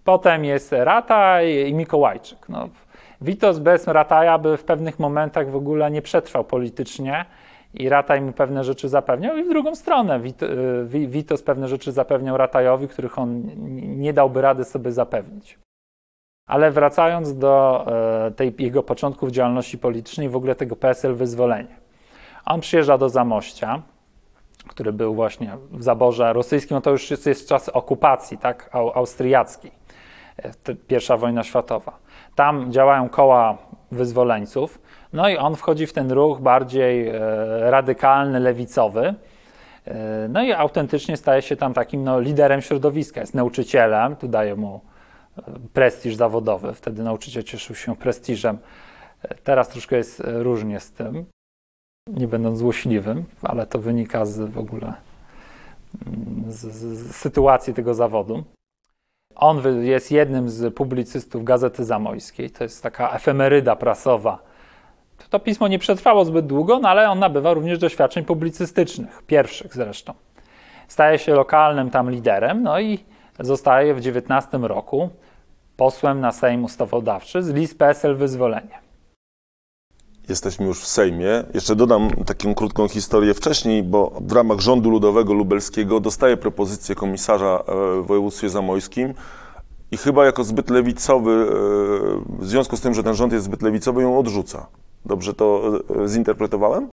potem 0.04 0.44
jest 0.44 0.72
Rataj 0.72 1.68
i 1.68 1.74
Mikołajczyk. 1.74 2.48
No, 2.48 2.68
Witos 3.20 3.58
bez 3.58 3.86
Rataja 3.86 4.38
by 4.38 4.56
w 4.56 4.64
pewnych 4.64 4.98
momentach 4.98 5.50
w 5.50 5.56
ogóle 5.56 5.90
nie 5.90 6.02
przetrwał 6.02 6.44
politycznie 6.44 7.24
i 7.74 7.88
Rataj 7.88 8.20
mu 8.20 8.32
pewne 8.32 8.64
rzeczy 8.64 8.88
zapewniał 8.88 9.36
i 9.36 9.44
w 9.44 9.48
drugą 9.48 9.74
stronę 9.74 10.20
y, 10.94 11.06
Witos 11.06 11.42
pewne 11.42 11.68
rzeczy 11.68 11.92
zapewniał 11.92 12.36
Ratajowi, 12.36 12.88
których 12.88 13.18
on 13.18 13.42
nie 13.98 14.12
dałby 14.12 14.42
rady 14.42 14.64
sobie 14.64 14.92
zapewnić. 14.92 15.58
Ale 16.46 16.70
wracając 16.70 17.38
do 17.38 17.84
e, 18.26 18.30
tej 18.30 18.54
jego 18.58 18.82
początków 18.82 19.30
działalności 19.30 19.78
politycznej, 19.78 20.28
w 20.28 20.36
ogóle 20.36 20.54
tego 20.54 20.76
PSL 20.76 21.14
wyzwolenie. 21.14 21.76
On 22.46 22.60
przyjeżdża 22.60 22.98
do 22.98 23.08
Zamościa, 23.08 23.82
który 24.68 24.92
był 24.92 25.14
właśnie 25.14 25.56
w 25.70 25.82
zaborze 25.82 26.32
rosyjskim, 26.32 26.74
no 26.74 26.80
to 26.80 26.90
już 26.90 27.10
jest, 27.10 27.26
jest 27.26 27.48
czas 27.48 27.68
okupacji, 27.68 28.38
tak, 28.38 28.70
austriackiej, 28.94 29.72
e, 30.36 30.74
pierwsza 30.74 31.16
wojna 31.16 31.44
światowa. 31.44 31.98
Tam 32.34 32.72
działają 32.72 33.08
koła 33.08 33.58
wyzwoleńców, 33.92 34.80
no 35.12 35.28
i 35.28 35.36
on 35.36 35.56
wchodzi 35.56 35.86
w 35.86 35.92
ten 35.92 36.10
ruch 36.12 36.40
bardziej 36.40 37.08
e, 37.08 37.20
radykalny, 37.70 38.40
lewicowy. 38.40 39.14
E, 39.84 40.28
no 40.28 40.42
i 40.42 40.52
autentycznie 40.52 41.16
staje 41.16 41.42
się 41.42 41.56
tam 41.56 41.74
takim 41.74 42.04
no, 42.04 42.20
liderem 42.20 42.62
środowiska, 42.62 43.20
jest 43.20 43.34
nauczycielem, 43.34 44.16
tu 44.16 44.28
daje 44.28 44.54
mu 44.54 44.80
e, 45.38 45.42
prestiż 45.72 46.14
zawodowy. 46.14 46.74
Wtedy 46.74 47.02
nauczyciel 47.02 47.42
cieszył 47.42 47.76
się 47.76 47.96
prestiżem. 47.96 48.58
Teraz 49.44 49.68
troszkę 49.68 49.96
jest 49.96 50.22
różnie 50.24 50.80
z 50.80 50.92
tym, 50.92 51.24
nie 52.08 52.28
będąc 52.28 52.58
złośliwym, 52.58 53.24
ale 53.42 53.66
to 53.66 53.78
wynika 53.78 54.26
z 54.26 54.50
w 54.50 54.58
ogóle 54.58 54.92
mm, 56.06 56.44
z, 56.52 56.56
z 56.56 57.16
sytuacji 57.16 57.74
tego 57.74 57.94
zawodu. 57.94 58.44
On 59.34 59.84
jest 59.84 60.12
jednym 60.12 60.48
z 60.48 60.74
publicystów 60.74 61.44
Gazety 61.44 61.84
Zamojskiej. 61.84 62.50
To 62.50 62.64
jest 62.64 62.82
taka 62.82 63.10
efemeryda 63.10 63.76
prasowa 63.76 64.47
to 65.30 65.40
pismo 65.40 65.68
nie 65.68 65.78
przetrwało 65.78 66.24
zbyt 66.24 66.46
długo, 66.46 66.78
no 66.78 66.88
ale 66.88 67.10
on 67.10 67.18
nabywa 67.18 67.54
również 67.54 67.78
doświadczeń 67.78 68.24
publicystycznych, 68.24 69.22
pierwszych 69.26 69.74
zresztą. 69.74 70.14
Staje 70.88 71.18
się 71.18 71.34
lokalnym 71.34 71.90
tam 71.90 72.10
liderem, 72.10 72.62
no 72.62 72.80
i 72.80 72.98
zostaje 73.40 73.94
w 73.94 74.00
19 74.00 74.58
roku 74.58 75.10
posłem 75.76 76.20
na 76.20 76.32
Sejm 76.32 76.64
Ustawodawczy 76.64 77.42
z 77.42 77.48
list 77.48 77.78
PSL 77.78 78.16
Wyzwolenie. 78.16 78.78
Jesteśmy 80.28 80.66
już 80.66 80.80
w 80.80 80.86
Sejmie. 80.86 81.44
Jeszcze 81.54 81.76
dodam 81.76 82.10
taką 82.10 82.54
krótką 82.54 82.88
historię 82.88 83.34
wcześniej, 83.34 83.82
bo 83.82 84.12
w 84.20 84.32
ramach 84.32 84.60
rządu 84.60 84.90
ludowego 84.90 85.34
lubelskiego 85.34 86.00
dostaje 86.00 86.36
propozycję 86.36 86.94
komisarza 86.94 87.62
e, 87.68 88.02
w 88.02 88.06
województwie 88.06 88.48
zamojskim 88.48 89.14
i 89.90 89.96
chyba 89.96 90.24
jako 90.24 90.44
zbyt 90.44 90.70
lewicowy, 90.70 91.32
e, 91.32 92.42
w 92.42 92.48
związku 92.48 92.76
z 92.76 92.80
tym, 92.80 92.94
że 92.94 93.02
ten 93.02 93.14
rząd 93.14 93.32
jest 93.32 93.44
zbyt 93.44 93.62
lewicowy, 93.62 94.02
ją 94.02 94.18
odrzuca. 94.18 94.66
Dobrze 95.06 95.34
to 95.34 95.62
e, 96.04 96.08
zinterpretowałem? 96.08 96.88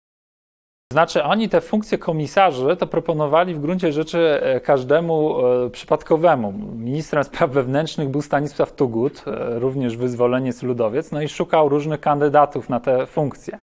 Znaczy, 0.93 1.25
oni 1.25 1.49
te 1.49 1.61
funkcje 1.61 1.99
komisarzy 1.99 2.77
to 2.77 2.87
proponowali 2.87 3.55
w 3.55 3.61
gruncie 3.61 3.93
rzeczy 3.93 4.19
e, 4.43 4.61
każdemu 4.61 5.47
e, 5.47 5.71
przypadkowemu. 5.71 6.53
Ministrem 6.77 7.25
spraw 7.25 7.51
wewnętrznych 7.51 8.09
był 8.09 8.23
Stanisław 8.23 8.73
Tugut, 8.73 9.25
również 9.51 9.97
wyzwoleniec 9.97 10.63
ludowiec, 10.63 11.13
no 11.13 11.23
i 11.23 11.29
szukał 11.29 11.69
różnych 11.69 12.01
kandydatów 12.01 12.69
na 12.69 12.81
te 12.81 13.07
funkcje. 13.07 13.59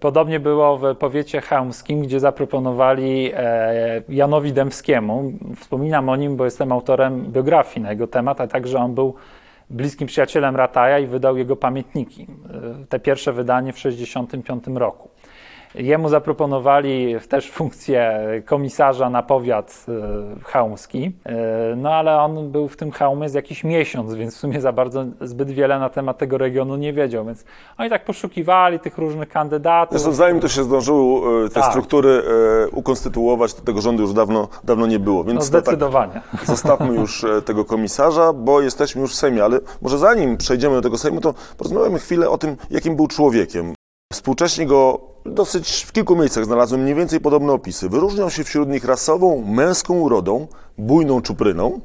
Podobnie 0.00 0.40
było 0.40 0.78
w 0.78 0.96
powiecie 0.96 1.40
chełmskim, 1.40 2.02
gdzie 2.02 2.20
zaproponowali 2.20 3.32
Janowi 4.08 4.52
Dębskiemu. 4.52 5.32
Wspominam 5.56 6.08
o 6.08 6.16
nim, 6.16 6.36
bo 6.36 6.44
jestem 6.44 6.72
autorem 6.72 7.32
biografii 7.32 7.82
na 7.82 7.90
jego 7.90 8.06
temat, 8.06 8.40
a 8.40 8.46
także 8.46 8.78
on 8.78 8.94
był 8.94 9.14
bliskim 9.70 10.08
przyjacielem 10.08 10.56
Rataja 10.56 10.98
i 10.98 11.06
wydał 11.06 11.36
jego 11.36 11.56
pamiętniki. 11.56 12.26
E, 12.82 12.86
te 12.86 13.00
pierwsze 13.00 13.32
wydanie 13.32 13.72
w 13.72 13.76
1965 13.76 14.78
roku. 14.78 15.13
Jemu 15.74 16.08
zaproponowali 16.08 17.16
też 17.28 17.50
funkcję 17.50 18.20
komisarza 18.46 19.10
na 19.10 19.22
powiat 19.22 19.86
e, 19.88 20.44
chełmski, 20.44 21.12
e, 21.24 21.76
no 21.76 21.90
ale 21.90 22.20
on 22.20 22.50
był 22.50 22.68
w 22.68 22.76
tym 22.76 22.90
chełmie 22.90 23.28
z 23.28 23.34
jakiś 23.34 23.64
miesiąc, 23.64 24.14
więc 24.14 24.34
w 24.34 24.38
sumie 24.38 24.60
za 24.60 24.72
bardzo 24.72 25.04
zbyt 25.20 25.50
wiele 25.50 25.78
na 25.78 25.88
temat 25.88 26.18
tego 26.18 26.38
regionu 26.38 26.76
nie 26.76 26.92
wiedział, 26.92 27.24
więc 27.24 27.44
oni 27.78 27.90
tak 27.90 28.04
poszukiwali 28.04 28.80
tych 28.80 28.98
różnych 28.98 29.28
kandydatów. 29.28 29.92
Zresztą 29.92 30.12
zanim 30.12 30.40
to 30.40 30.48
się 30.48 30.64
zdążyły 30.64 31.48
te 31.48 31.54
tak. 31.60 31.70
struktury 31.70 32.22
ukonstytuować, 32.72 33.54
to 33.54 33.62
tego 33.62 33.80
rządu 33.80 34.02
już 34.02 34.12
dawno, 34.12 34.48
dawno 34.64 34.86
nie 34.86 34.98
było. 34.98 35.24
Więc 35.24 35.38
no 35.38 35.44
zdecydowanie. 35.44 36.20
Tak, 36.32 36.46
zostawmy 36.56 36.94
już 36.94 37.24
tego 37.44 37.64
komisarza, 37.64 38.32
bo 38.32 38.60
jesteśmy 38.60 39.02
już 39.02 39.12
w 39.12 39.14
Sejmie, 39.14 39.44
ale 39.44 39.60
może 39.82 39.98
zanim 39.98 40.36
przejdziemy 40.36 40.74
do 40.74 40.82
tego 40.82 40.98
Sejmu, 40.98 41.20
to 41.20 41.34
porozmawiamy 41.58 41.98
chwilę 41.98 42.30
o 42.30 42.38
tym, 42.38 42.56
jakim 42.70 42.96
był 42.96 43.06
człowiekiem. 43.06 43.74
Współcześnie 44.14 44.66
go 44.66 45.00
dosyć 45.26 45.84
w 45.88 45.92
kilku 45.92 46.16
miejscach 46.16 46.44
znalazłem 46.44 46.82
mniej 46.82 46.94
więcej 46.94 47.20
podobne 47.20 47.52
opisy. 47.52 47.88
Wyróżniał 47.88 48.30
się 48.30 48.44
wśród 48.44 48.68
nich 48.68 48.84
rasową, 48.84 49.44
męską 49.46 49.94
urodą, 49.94 50.46
bujną 50.78 51.22
czupryną, 51.22 51.80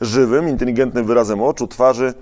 żywym, 0.00 0.48
inteligentnym 0.48 1.04
wyrazem 1.04 1.42
oczu, 1.42 1.66
twarzy, 1.66 2.14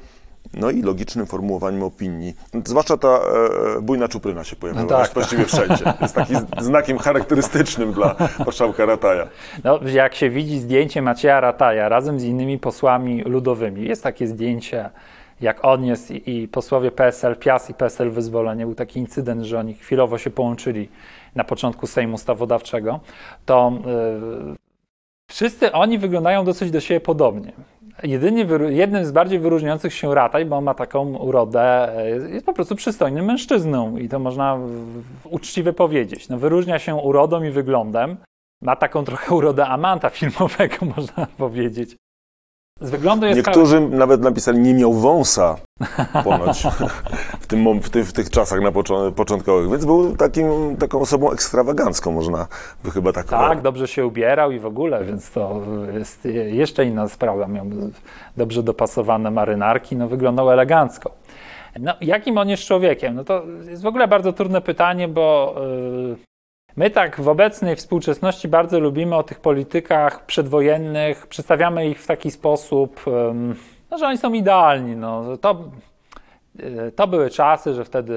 no 0.54 0.70
i 0.70 0.82
logicznym 0.82 1.26
formułowaniem 1.26 1.82
opinii. 1.82 2.34
Zwłaszcza 2.64 2.96
ta 2.96 3.08
e, 3.08 3.80
bujna 3.80 4.08
czupryna 4.08 4.44
się 4.44 4.56
pojawiła 4.56 4.82
no 4.82 4.88
tak. 4.88 5.14
właściwie 5.14 5.44
wszędzie. 5.44 5.94
Jest 6.00 6.14
takim 6.14 6.36
znakiem 6.68 6.98
charakterystycznym 6.98 7.92
dla 7.92 8.16
marszałka 8.38 8.86
Rataja. 8.86 9.26
No, 9.64 9.80
jak 9.92 10.14
się 10.14 10.30
widzi 10.30 10.58
zdjęcie 10.58 11.02
Macieja 11.02 11.40
Rataja 11.40 11.88
razem 11.88 12.20
z 12.20 12.24
innymi 12.24 12.58
posłami 12.58 13.22
ludowymi, 13.22 13.84
jest 13.88 14.02
takie 14.02 14.26
zdjęcie 14.26 14.90
jak 15.40 15.64
on 15.64 15.84
jest 15.84 16.10
i, 16.10 16.30
i 16.30 16.48
posłowie 16.48 16.90
PSL 16.90 17.36
Pias 17.36 17.70
i 17.70 17.74
PSL 17.74 18.10
Wyzwolenie, 18.10 18.66
był 18.66 18.74
taki 18.74 19.00
incydent, 19.00 19.42
że 19.42 19.58
oni 19.58 19.74
chwilowo 19.74 20.18
się 20.18 20.30
połączyli 20.30 20.88
na 21.34 21.44
początku 21.44 21.86
Sejmu 21.86 22.14
Ustawodawczego, 22.14 23.00
to 23.46 23.72
yy, 23.86 24.56
wszyscy 25.30 25.72
oni 25.72 25.98
wyglądają 25.98 26.44
dosyć 26.44 26.70
do 26.70 26.80
siebie 26.80 27.00
podobnie. 27.00 27.52
Jedynie 28.02 28.46
jednym 28.68 29.04
z 29.04 29.12
bardziej 29.12 29.38
wyróżniających 29.38 29.94
się 29.94 30.14
Rataj, 30.14 30.44
bo 30.44 30.56
on 30.56 30.64
ma 30.64 30.74
taką 30.74 31.16
urodę, 31.16 31.92
jest 32.32 32.46
po 32.46 32.52
prostu 32.52 32.76
przystojnym 32.76 33.24
mężczyzną 33.24 33.96
i 33.96 34.08
to 34.08 34.18
można 34.18 34.58
uczciwie 35.24 35.72
powiedzieć. 35.72 36.28
No, 36.28 36.38
wyróżnia 36.38 36.78
się 36.78 36.94
urodą 36.94 37.42
i 37.42 37.50
wyglądem. 37.50 38.16
Ma 38.62 38.76
taką 38.76 39.04
trochę 39.04 39.34
urodę 39.34 39.66
Amanta 39.66 40.10
filmowego, 40.10 40.76
można 40.96 41.26
powiedzieć. 41.26 41.96
Z 42.80 42.90
wyglądu 42.90 43.26
jest 43.26 43.36
Niektórzy 43.36 43.80
nawet 43.80 44.20
napisali, 44.20 44.58
nie 44.58 44.74
miał 44.74 44.92
wąsa 44.92 45.56
ponoć 46.24 46.62
w, 47.42 47.46
tym, 47.46 47.80
w, 47.80 47.90
tych, 47.90 48.06
w 48.06 48.12
tych 48.12 48.30
czasach 48.30 48.60
na 48.60 48.72
początkowych, 49.12 49.70
więc 49.70 49.84
był 49.84 50.16
takim, 50.16 50.76
taką 50.76 51.00
osobą 51.00 51.32
ekstrawagancką, 51.32 52.12
można 52.12 52.46
by 52.84 52.90
chyba 52.90 53.12
tak 53.12 53.26
Tak, 53.26 53.62
dobrze 53.62 53.88
się 53.88 54.06
ubierał 54.06 54.52
i 54.52 54.58
w 54.58 54.66
ogóle, 54.66 55.04
więc 55.04 55.30
to 55.30 55.60
jest 55.92 56.24
jeszcze 56.46 56.84
inna 56.84 57.08
sprawa. 57.08 57.46
Miał 57.46 57.66
dobrze 58.36 58.62
dopasowane 58.62 59.30
marynarki, 59.30 59.96
no 59.96 60.08
wyglądał 60.08 60.50
elegancko. 60.50 61.10
No, 61.80 61.94
jakim 62.00 62.38
on 62.38 62.48
jest 62.48 62.62
człowiekiem? 62.62 63.14
No 63.14 63.24
to 63.24 63.42
jest 63.68 63.82
w 63.82 63.86
ogóle 63.86 64.08
bardzo 64.08 64.32
trudne 64.32 64.60
pytanie, 64.60 65.08
bo 65.08 65.54
yy, 66.08 66.16
my 66.76 66.90
tak 66.90 67.20
w 67.20 67.28
obecnej 67.28 67.76
współczesności 67.76 68.48
bardzo 68.48 68.80
lubimy 68.80 69.16
o 69.16 69.22
tych 69.22 69.40
politykach 69.40 70.26
przedwojennych, 70.26 71.26
przedstawiamy 71.26 71.88
ich 71.88 72.02
w 72.02 72.06
taki 72.06 72.30
sposób, 72.30 73.04
no, 73.90 73.98
że 73.98 74.06
oni 74.06 74.18
są 74.18 74.32
idealni. 74.32 74.96
No, 74.96 75.36
to, 75.36 75.70
yy, 76.54 76.92
to 76.96 77.06
były 77.06 77.30
czasy, 77.30 77.74
że 77.74 77.84
wtedy 77.84 78.14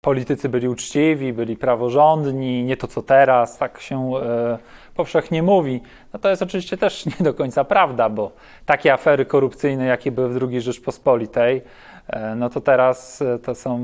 politycy 0.00 0.48
byli 0.48 0.68
uczciwi, 0.68 1.32
byli 1.32 1.56
praworządni, 1.56 2.64
nie 2.64 2.76
to 2.76 2.86
co 2.86 3.02
teraz, 3.02 3.58
tak 3.58 3.80
się 3.80 4.12
e, 4.16 4.58
powszechnie 4.94 5.42
mówi. 5.42 5.80
No 6.12 6.18
to 6.18 6.30
jest 6.30 6.42
oczywiście 6.42 6.76
też 6.76 7.06
nie 7.20 7.24
do 7.24 7.34
końca 7.34 7.64
prawda, 7.64 8.08
bo 8.08 8.32
takie 8.66 8.92
afery 8.92 9.26
korupcyjne, 9.26 9.86
jakie 9.86 10.12
były 10.12 10.28
w 10.28 10.42
II 10.42 10.60
Rzeczpospolitej, 10.60 11.62
e, 12.06 12.34
no 12.34 12.50
to 12.50 12.60
teraz 12.60 13.22
e, 13.22 13.38
to 13.38 13.54
są 13.54 13.78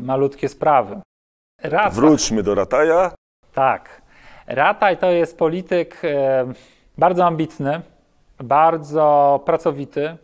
malutkie 0.00 0.48
sprawy. 0.48 1.00
Rata, 1.62 1.90
Wróćmy 1.90 2.42
do 2.42 2.54
Rataja. 2.54 3.10
Tak. 3.54 4.02
Rataj 4.46 4.96
to 4.96 5.10
jest 5.10 5.38
polityk 5.38 6.04
e, 6.04 6.44
bardzo 6.98 7.24
ambitny, 7.24 7.80
bardzo 8.38 9.40
pracowity, 9.46 10.16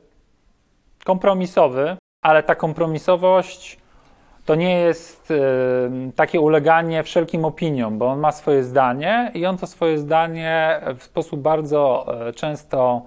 kompromisowy, 1.05 1.97
ale 2.23 2.43
ta 2.43 2.55
kompromisowość 2.55 3.81
to 4.45 4.55
nie 4.55 4.79
jest 4.79 5.31
y, 5.31 5.37
takie 6.17 6.41
uleganie 6.41 7.03
wszelkim 7.03 7.45
opiniom, 7.45 7.99
bo 7.99 8.07
on 8.07 8.19
ma 8.19 8.33
swoje 8.33 8.65
zdanie 8.65 9.31
i 9.35 9.47
on 9.47 9.59
to 9.59 9.67
swoje 9.67 9.99
zdanie 9.99 10.81
w 10.99 11.03
sposób 11.03 11.41
bardzo 11.41 12.07
y, 12.29 12.33
często 12.33 13.03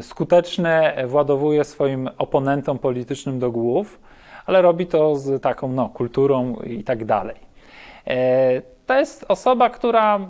skuteczny 0.00 0.92
władowuje 1.06 1.64
swoim 1.64 2.10
oponentom 2.18 2.78
politycznym 2.78 3.38
do 3.38 3.50
głów, 3.50 4.00
ale 4.46 4.62
robi 4.62 4.86
to 4.86 5.16
z 5.16 5.42
taką 5.42 5.68
no, 5.68 5.88
kulturą 5.88 6.56
i 6.56 6.84
tak 6.84 7.04
dalej. 7.04 7.36
To 8.86 8.94
jest 8.94 9.24
osoba, 9.28 9.70
która 9.70 10.20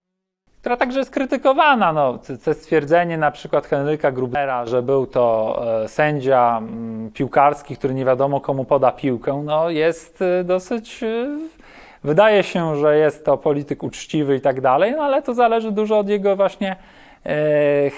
która 0.63 0.77
także 0.77 0.99
jest 0.99 1.11
krytykowana. 1.11 1.93
No, 1.93 2.19
to 2.45 2.55
stwierdzenie 2.55 3.19
na 3.19 3.31
przykład 3.31 3.67
Henryka 3.67 4.13
Grubera, 4.13 4.67
że 4.67 4.83
był 4.83 5.07
to 5.07 5.59
e, 5.85 5.89
sędzia 5.89 6.63
piłkarski, 7.15 7.77
który 7.77 7.95
nie 7.95 8.05
wiadomo 8.05 8.41
komu 8.41 8.65
poda 8.65 8.93
piłkę, 8.93 9.43
no, 9.45 9.71
jest 9.71 10.23
e, 10.23 10.45
dosyć. 10.45 11.03
E, 11.03 11.27
wydaje 12.05 12.43
się, 12.43 12.77
że 12.77 12.99
jest 12.99 13.25
to 13.25 13.39
polityk 13.39 13.83
uczciwy 13.83 14.37
i 14.37 14.41
tak 14.41 14.61
dalej, 14.61 14.93
no, 14.97 15.03
ale 15.03 15.23
to 15.23 15.35
zależy 15.35 15.73
dużo 15.73 15.99
od 15.99 16.09
jego 16.09 16.37
właśnie 16.37 16.77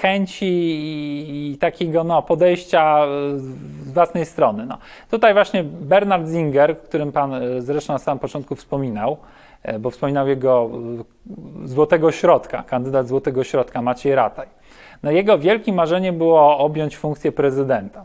chęci 0.00 0.47
i, 1.50 1.59
takiego 1.59 2.04
no, 2.04 2.23
podejścia 2.23 3.07
z 3.37 3.93
własnej 3.93 4.26
strony. 4.26 4.66
No. 4.66 4.78
Tutaj 5.11 5.35
właśnie 5.35 5.64
Bernard 5.64 6.28
Zinger, 6.28 6.78
którym 6.78 7.12
pan 7.12 7.33
zresztą 7.59 7.93
na 7.93 7.99
samym 7.99 8.19
początku 8.19 8.54
wspominał, 8.54 9.16
E, 9.64 9.78
bo 9.78 9.90
wspominał 9.90 10.28
jego 10.28 10.71
e, 11.64 11.69
złotego 11.69 12.12
środka, 12.12 12.62
kandydat 12.62 13.09
złotego 13.09 13.45
środka 13.45 13.83
Maciej 13.83 14.14
Rataj. 14.14 14.47
No 15.02 15.11
jego 15.11 15.38
wielkim 15.38 15.75
marzeniem 15.75 16.19
było 16.19 16.59
objąć 16.59 16.97
funkcję 16.97 17.33
prezydenta. 17.33 18.04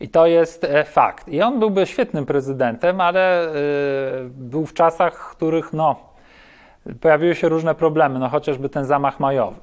I 0.00 0.08
to 0.08 0.26
jest 0.26 0.64
e, 0.64 0.84
fakt. 0.84 1.28
I 1.28 1.42
on 1.42 1.58
byłby 1.58 1.86
świetnym 1.86 2.26
prezydentem, 2.26 3.00
ale 3.00 3.48
był 4.28 4.66
w 4.66 4.74
czasach, 4.74 5.28
w 5.30 5.36
których 5.36 5.72
no, 5.72 5.96
pojawiły 7.00 7.34
się 7.34 7.48
różne 7.48 7.74
problemy, 7.74 8.18
no 8.18 8.28
chociażby 8.28 8.68
ten 8.68 8.84
zamach 8.84 9.20
majowy. 9.20 9.60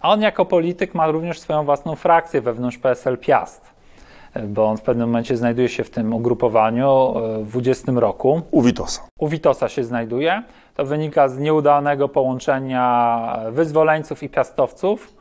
A 0.00 0.10
on 0.10 0.22
jako 0.22 0.44
polityk 0.44 0.94
ma 0.94 1.06
również 1.06 1.40
swoją 1.40 1.64
własną 1.64 1.94
frakcję 1.94 2.40
wewnątrz 2.40 2.78
PSL 2.78 3.18
Piast 3.18 3.76
bo 4.44 4.64
on 4.64 4.76
w 4.76 4.82
pewnym 4.82 5.08
momencie 5.08 5.36
znajduje 5.36 5.68
się 5.68 5.84
w 5.84 5.90
tym 5.90 6.14
ugrupowaniu 6.14 7.14
w 7.42 7.50
20 7.50 7.92
roku. 7.92 8.42
U 8.50 8.62
Witosa. 8.62 9.02
U 9.18 9.28
Witosa 9.28 9.68
się 9.68 9.84
znajduje. 9.84 10.42
To 10.74 10.84
wynika 10.84 11.28
z 11.28 11.38
nieudanego 11.38 12.08
połączenia 12.08 13.38
wyzwoleńców 13.50 14.22
i 14.22 14.28
piastowców. 14.28 15.14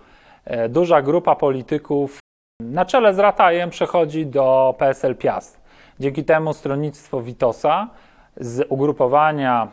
E, 0.46 0.70
duża 0.70 1.02
grupa 1.02 1.36
polityków 1.36 2.20
na 2.60 2.86
czele 2.86 3.14
z 3.14 3.20
Ratajem 3.20 3.70
przechodzi 3.70 4.26
do 4.26 4.76
PSL 4.78 5.16
Piast. 5.16 5.62
Dzięki 6.00 6.24
temu 6.24 6.54
stronnictwo 6.54 7.22
Witosa 7.22 7.90
z 8.38 8.66
ugrupowania 8.70 9.68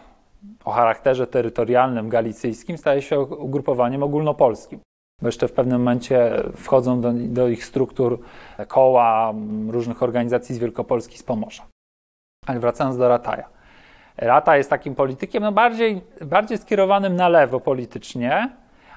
o 0.64 0.70
charakterze 0.70 1.26
terytorialnym 1.26 2.08
galicyjskim 2.08 2.78
staje 2.78 3.02
się 3.02 3.20
ugrupowaniem 3.20 4.02
ogólnopolskim. 4.02 4.80
Bo 5.22 5.28
jeszcze 5.28 5.48
w 5.48 5.52
pewnym 5.52 5.80
momencie 5.80 6.42
wchodzą 6.56 7.00
do, 7.00 7.12
do 7.12 7.48
ich 7.48 7.64
struktur 7.64 8.18
koła 8.68 9.35
różnych 9.68 10.02
organizacji 10.02 10.54
z 10.54 10.58
Wielkopolski, 10.58 11.18
z 11.18 11.22
Pomorza. 11.22 11.62
Ale 12.46 12.61
wracając 12.61 12.98
do 12.98 13.08
Rataja. 13.08 13.48
Rata 14.16 14.56
jest 14.56 14.70
takim 14.70 14.94
politykiem 14.94 15.42
no 15.42 15.52
bardziej, 15.52 16.00
bardziej 16.20 16.58
skierowanym 16.58 17.16
na 17.16 17.28
lewo 17.28 17.61
politycznie, 17.61 18.48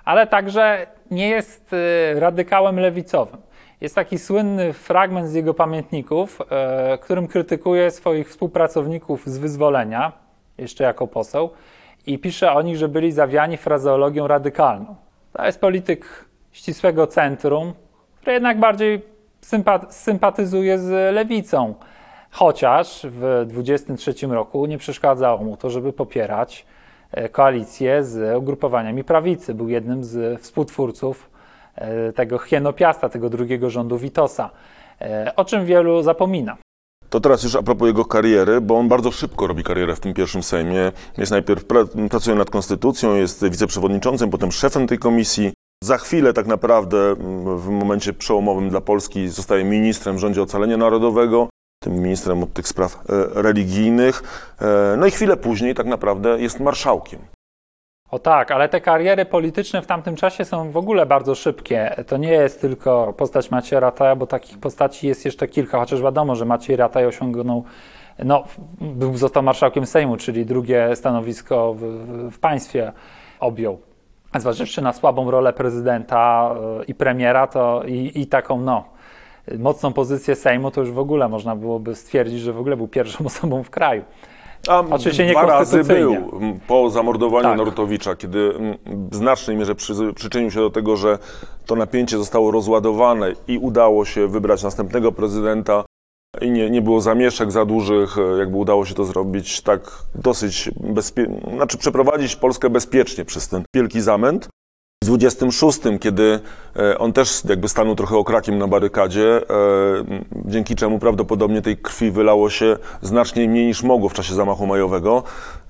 ale 0.05 0.27
także 0.27 0.88
nie 1.11 1.29
jest 1.29 1.73
y, 1.73 2.19
radykałem 2.19 2.79
lewicowym. 2.79 3.41
Jest 3.81 3.95
taki 3.95 4.19
słynny 4.19 4.73
fragment 4.73 5.29
z 5.29 5.33
jego 5.33 5.53
pamiętników, 5.53 6.41
y, 6.41 6.97
którym 6.97 7.27
krytykuje 7.27 7.91
swoich 7.91 8.29
współpracowników 8.29 9.25
z 9.25 9.38
wyzwolenia, 9.38 10.11
jeszcze 10.57 10.83
jako 10.83 11.07
poseł, 11.07 11.49
i 12.05 12.19
pisze 12.19 12.51
o 12.51 12.61
nich, 12.61 12.77
że 12.77 12.88
byli 12.88 13.11
zawiani 13.11 13.57
frazeologią 13.57 14.27
radykalną. 14.27 14.95
To 15.37 15.45
jest 15.45 15.61
polityk 15.61 16.25
ścisłego 16.51 17.07
centrum, 17.07 17.73
który 18.17 18.33
jednak 18.33 18.59
bardziej 18.59 19.01
sympatyzuje 19.89 20.79
z 20.79 21.13
lewicą. 21.15 21.75
Chociaż 22.31 23.01
w 23.09 23.45
23 23.47 24.27
roku 24.27 24.65
nie 24.65 24.77
przeszkadzało 24.77 25.43
mu 25.43 25.57
to, 25.57 25.69
żeby 25.69 25.93
popierać 25.93 26.65
e, 27.11 27.29
koalicję 27.29 28.03
z 28.03 28.37
ugrupowaniami 28.37 29.03
prawicy. 29.03 29.53
Był 29.53 29.69
jednym 29.69 30.03
z 30.03 30.41
współtwórców 30.41 31.29
e, 31.75 32.13
tego 32.13 32.37
hienopiasta, 32.37 33.09
tego 33.09 33.29
drugiego 33.29 33.69
rządu 33.69 33.97
Witosa, 33.97 34.49
e, 35.01 35.33
o 35.35 35.45
czym 35.45 35.65
wielu 35.65 36.01
zapomina. 36.01 36.57
To 37.15 37.19
teraz 37.19 37.43
już 37.43 37.56
a 37.56 37.63
propos 37.63 37.88
jego 37.88 38.06
kariery, 38.06 38.62
bo 38.62 38.78
on 38.78 38.88
bardzo 38.88 39.12
szybko 39.12 39.47
robi 39.47 39.63
karierę 39.63 39.95
w 39.95 39.99
tym 39.99 40.13
pierwszym 40.13 40.43
Sejmie. 40.43 40.91
Jest 41.17 41.32
najpierw 41.32 41.67
pra- 41.67 42.10
pracuje 42.10 42.36
nad 42.36 42.49
konstytucją, 42.49 43.15
jest 43.15 43.49
wiceprzewodniczącym, 43.49 44.30
potem 44.30 44.51
szefem 44.51 44.88
tej 44.88 44.97
komisji. 44.99 45.54
Za 45.84 45.97
chwilę 45.97 46.34
tak 46.34 46.47
naprawdę 46.47 47.15
w 47.58 47.69
momencie 47.69 48.13
przełomowym 48.13 48.69
dla 48.69 48.82
Polski 48.82 49.30
zostaje 49.30 49.63
ministrem 49.63 50.15
w 50.15 50.19
rządzie 50.19 50.41
ocalenia 50.41 50.78
narodowego 50.78 51.49
tym 51.84 51.93
ministrem 51.93 52.43
od 52.43 52.54
tych 52.54 52.67
spraw 52.67 52.95
e, 52.95 53.41
religijnych. 53.41 54.23
E, 54.62 54.95
no 54.97 55.06
i 55.06 55.12
chwilę 55.12 55.38
później 55.38 55.75
tak 55.75 55.86
naprawdę 55.86 56.39
jest 56.39 56.60
marszałkiem. 56.60 57.19
O 58.11 58.19
tak, 58.19 58.51
ale 58.51 58.69
te 58.69 58.81
kariery 58.81 59.25
polityczne 59.25 59.81
w 59.81 59.85
tamtym 59.85 60.15
czasie 60.15 60.45
są 60.45 60.71
w 60.71 60.77
ogóle 60.77 61.05
bardzo 61.05 61.35
szybkie. 61.35 61.95
To 62.07 62.17
nie 62.17 62.31
jest 62.31 62.61
tylko 62.61 63.13
postać 63.13 63.51
Macieja 63.51 63.79
Rataja, 63.79 64.15
bo 64.15 64.27
takich 64.27 64.57
postaci 64.57 65.07
jest 65.07 65.25
jeszcze 65.25 65.47
kilka, 65.47 65.79
chociaż 65.79 66.01
wiadomo, 66.01 66.35
że 66.35 66.45
Maciej 66.45 66.75
Rataj 66.75 67.05
osiągnął, 67.05 67.63
no, 68.19 68.43
był, 68.81 69.17
został 69.17 69.43
marszałkiem 69.43 69.85
Sejmu, 69.85 70.17
czyli 70.17 70.45
drugie 70.45 70.95
stanowisko 70.95 71.73
w, 71.73 71.81
w 72.31 72.39
państwie 72.39 72.91
objął. 73.39 73.79
Zważywszy 74.35 74.81
na 74.81 74.93
słabą 74.93 75.31
rolę 75.31 75.53
prezydenta 75.53 76.55
e, 76.81 76.83
i 76.83 76.95
premiera, 76.95 77.47
to 77.47 77.83
i, 77.87 78.11
i 78.15 78.27
taką, 78.27 78.61
no, 78.61 78.83
mocną 79.59 79.93
pozycję 79.93 80.35
Sejmu, 80.35 80.71
to 80.71 80.81
już 80.81 80.91
w 80.91 80.99
ogóle 80.99 81.29
można 81.29 81.55
byłoby 81.55 81.95
stwierdzić, 81.95 82.39
że 82.39 82.53
w 82.53 82.59
ogóle 82.59 82.77
był 82.77 82.87
pierwszą 82.87 83.25
osobą 83.31 83.63
w 83.63 83.69
kraju. 83.69 84.03
A 84.67 84.79
Oczywiście 84.79 85.31
dwa 85.31 85.45
razy 85.45 85.83
był 85.83 86.15
po 86.67 86.89
zamordowaniu 86.89 87.43
tak. 87.43 87.57
Narutowicza, 87.57 88.15
kiedy 88.15 88.53
w 88.85 89.15
znacznej 89.15 89.57
mierze 89.57 89.75
przy, 89.75 89.93
przyczynił 90.15 90.51
się 90.51 90.59
do 90.59 90.69
tego, 90.69 90.97
że 90.97 91.19
to 91.65 91.75
napięcie 91.75 92.17
zostało 92.17 92.51
rozładowane 92.51 93.33
i 93.47 93.57
udało 93.57 94.05
się 94.05 94.27
wybrać 94.27 94.63
następnego 94.63 95.11
prezydenta 95.11 95.85
i 96.41 96.51
nie, 96.51 96.69
nie 96.69 96.81
było 96.81 97.01
zamieszek 97.01 97.51
za 97.51 97.65
dużych, 97.65 98.15
jakby 98.39 98.57
udało 98.57 98.85
się 98.85 98.93
to 98.93 99.05
zrobić 99.05 99.61
tak 99.61 99.91
dosyć 100.15 100.69
bezpiecznie, 100.79 101.41
znaczy 101.55 101.77
przeprowadzić 101.77 102.35
Polskę 102.35 102.69
bezpiecznie 102.69 103.25
przez 103.25 103.47
ten 103.47 103.63
wielki 103.75 104.01
zamęt. 104.01 104.49
W 105.05 105.07
26, 105.07 105.79
kiedy 105.99 106.39
e, 106.75 106.97
on 106.97 107.13
też 107.13 107.43
jakby 107.49 107.69
stanął 107.69 107.95
trochę 107.95 108.17
okrakiem 108.17 108.57
na 108.57 108.67
barykadzie, 108.67 109.37
e, 109.37 109.43
dzięki 110.45 110.75
czemu 110.75 110.99
prawdopodobnie 110.99 111.61
tej 111.61 111.77
krwi 111.77 112.11
wylało 112.11 112.49
się 112.49 112.77
znacznie 113.01 113.47
mniej 113.47 113.65
niż 113.65 113.83
mogło 113.83 114.09
w 114.09 114.13
czasie 114.13 114.33
zamachu 114.33 114.67
majowego. 114.67 115.23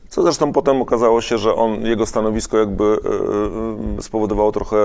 Co 0.10 0.24
zresztą 0.24 0.54
potem 0.54 0.82
okazało 0.82 1.22
się, 1.22 1.38
że 1.38 1.56
on, 1.56 1.86
jego 1.86 2.06
stanowisko 2.06 2.58
jakby 2.58 2.98
e, 3.98 4.02
spowodowało 4.02 4.52
trochę 4.52 4.78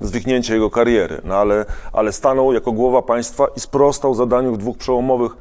zwichnięcie 0.00 0.54
jego 0.54 0.70
kariery, 0.70 1.20
no 1.24 1.34
ale, 1.34 1.64
ale 1.92 2.12
stanął 2.12 2.52
jako 2.52 2.72
głowa 2.72 3.02
państwa 3.02 3.46
i 3.56 3.60
sprostał 3.60 4.14
zadaniu 4.14 4.52
w 4.52 4.58
dwóch 4.58 4.78
przełomowych, 4.78 5.32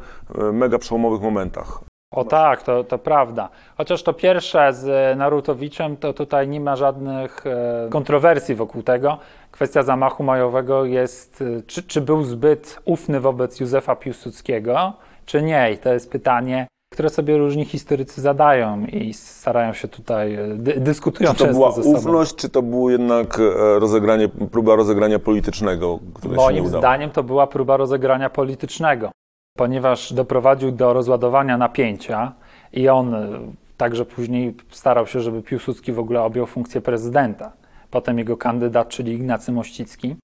mega 0.53 0.79
przełomowych 0.79 1.21
momentach. 1.21 1.89
O 2.11 2.23
tak, 2.23 2.63
to, 2.63 2.83
to 2.83 2.97
prawda. 2.97 3.49
Chociaż 3.77 4.03
to 4.03 4.13
pierwsze 4.13 4.73
z 4.73 5.17
Narutowiczem, 5.17 5.97
to 5.97 6.13
tutaj 6.13 6.47
nie 6.47 6.59
ma 6.59 6.75
żadnych 6.75 7.43
kontrowersji 7.89 8.55
wokół 8.55 8.83
tego. 8.83 9.17
Kwestia 9.51 9.83
zamachu 9.83 10.23
majowego 10.23 10.85
jest, 10.85 11.43
czy, 11.67 11.83
czy 11.83 12.01
był 12.01 12.23
zbyt 12.23 12.79
ufny 12.85 13.19
wobec 13.19 13.59
Józefa 13.59 13.95
Piłsudskiego, 13.95 14.93
czy 15.25 15.41
nie. 15.41 15.71
I 15.71 15.77
to 15.77 15.93
jest 15.93 16.11
pytanie, 16.11 16.67
które 16.93 17.09
sobie 17.09 17.37
różni 17.37 17.65
historycy 17.65 18.21
zadają 18.21 18.85
i 18.85 19.13
starają 19.13 19.73
się 19.73 19.87
tutaj, 19.87 20.35
e, 20.35 20.47
dy, 20.55 20.79
dyskutują 20.79 21.33
Czy 21.33 21.45
to 21.45 21.53
była 21.53 21.71
ze 21.71 21.83
sobą. 21.83 21.97
ufność, 21.97 22.35
czy 22.35 22.49
to 22.49 22.61
było 22.61 22.91
jednak 22.91 23.39
e, 23.39 23.79
rozegranie, 23.79 24.29
próba 24.51 24.75
rozegrania 24.75 25.19
politycznego, 25.19 25.99
które 26.13 26.35
się 26.35 26.41
nie 26.41 26.61
Moim 26.61 26.67
zdaniem 26.67 27.09
to 27.09 27.23
była 27.23 27.47
próba 27.47 27.77
rozegrania 27.77 28.29
politycznego, 28.29 29.11
ponieważ 29.59 30.13
doprowadził 30.13 30.71
do 30.71 30.93
rozładowania 30.93 31.57
napięcia 31.57 32.31
i 32.73 32.89
on 32.89 33.13
e, 33.13 33.39
także 33.77 34.05
później 34.05 34.55
starał 34.69 35.07
się, 35.07 35.21
żeby 35.21 35.41
Piłsudski 35.41 35.93
w 35.93 35.99
ogóle 35.99 36.21
objął 36.21 36.45
funkcję 36.45 36.81
prezydenta. 36.81 37.51
Potem 37.91 38.17
jego 38.17 38.37
kandydat, 38.37 38.89
czyli 38.89 39.13
Ignacy 39.13 39.51
Mościcki. 39.51 40.15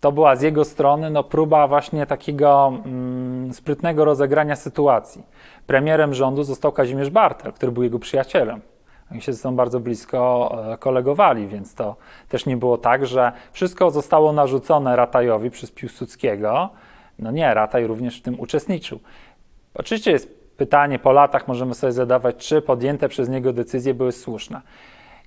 To 0.00 0.12
była 0.12 0.36
z 0.36 0.42
jego 0.42 0.64
strony 0.64 1.10
no, 1.10 1.24
próba 1.24 1.66
właśnie 1.66 2.06
takiego 2.06 2.72
mm, 2.84 3.52
sprytnego 3.52 4.04
rozegrania 4.04 4.56
sytuacji. 4.56 5.22
Premierem 5.66 6.14
rządu 6.14 6.42
został 6.44 6.72
Kazimierz 6.72 7.10
Bartel, 7.10 7.52
który 7.52 7.72
był 7.72 7.82
jego 7.82 7.98
przyjacielem. 7.98 8.60
Oni 9.12 9.20
się 9.20 9.32
ze 9.32 9.38
sobą 9.38 9.56
bardzo 9.56 9.80
blisko 9.80 10.52
e, 10.72 10.78
kolegowali, 10.78 11.46
więc 11.46 11.74
to 11.74 11.96
też 12.28 12.46
nie 12.46 12.56
było 12.56 12.78
tak, 12.78 13.06
że 13.06 13.32
wszystko 13.52 13.90
zostało 13.90 14.32
narzucone 14.32 14.96
Ratajowi 14.96 15.50
przez 15.50 15.70
Piłsudskiego. 15.70 16.70
No 17.22 17.30
nie, 17.30 17.54
Rataj 17.54 17.86
również 17.86 18.18
w 18.18 18.22
tym 18.22 18.40
uczestniczył. 18.40 19.00
Oczywiście 19.74 20.10
jest 20.10 20.56
pytanie, 20.56 20.98
po 20.98 21.12
latach 21.12 21.48
możemy 21.48 21.74
sobie 21.74 21.92
zadawać, 21.92 22.36
czy 22.36 22.62
podjęte 22.62 23.08
przez 23.08 23.28
niego 23.28 23.52
decyzje 23.52 23.94
były 23.94 24.12
słuszne. 24.12 24.60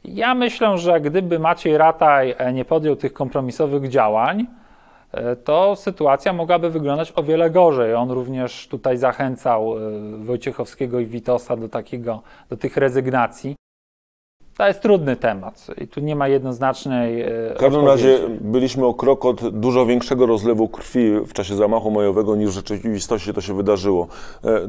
Ja 0.04 0.36
myślę, 0.36 0.78
że 0.78 1.02
gdyby 1.02 1.40
Maciej 1.40 1.78
Rataj 1.78 2.36
e, 2.38 2.54
nie 2.54 2.66
podjął 2.66 2.96
tych 2.96 3.14
kompromisowych 3.14 3.90
działań, 3.90 4.46
e, 5.12 5.36
to 5.36 5.76
sytuacja 5.76 6.34
mogłaby 6.34 6.70
wyglądać 6.70 7.14
o 7.16 7.24
wiele 7.24 7.50
gorzej. 7.50 7.94
On 7.94 8.12
również 8.12 8.68
tutaj 8.68 8.98
zachęcał 8.98 9.78
e, 9.78 9.82
Wojciechowskiego 10.18 11.00
i 11.00 11.06
Witosa 11.06 11.58
do, 11.58 11.70
takiego, 11.70 12.22
do 12.50 12.58
tych 12.58 12.78
rezygnacji. 12.78 13.56
To 14.58 14.68
jest 14.68 14.82
trudny 14.82 15.16
temat 15.16 15.68
i 15.82 15.88
tu 15.88 16.00
nie 16.00 16.16
ma 16.16 16.28
jednoznacznej. 16.28 17.24
W 17.56 17.60
każdym 17.60 17.86
razie 17.86 18.20
byliśmy 18.42 18.86
o 18.86 18.94
krok 18.94 19.26
od 19.26 19.60
dużo 19.60 19.86
większego 19.86 20.26
rozlewu 20.26 20.68
krwi 20.68 21.12
w 21.26 21.34
czasie 21.34 21.56
zamachu 21.56 21.92
majowego 21.92 22.36
niż 22.36 22.50
w 22.50 22.54
rzeczywistości 22.54 23.34
to 23.34 23.42
się 23.42 23.54
wydarzyło. 23.54 24.08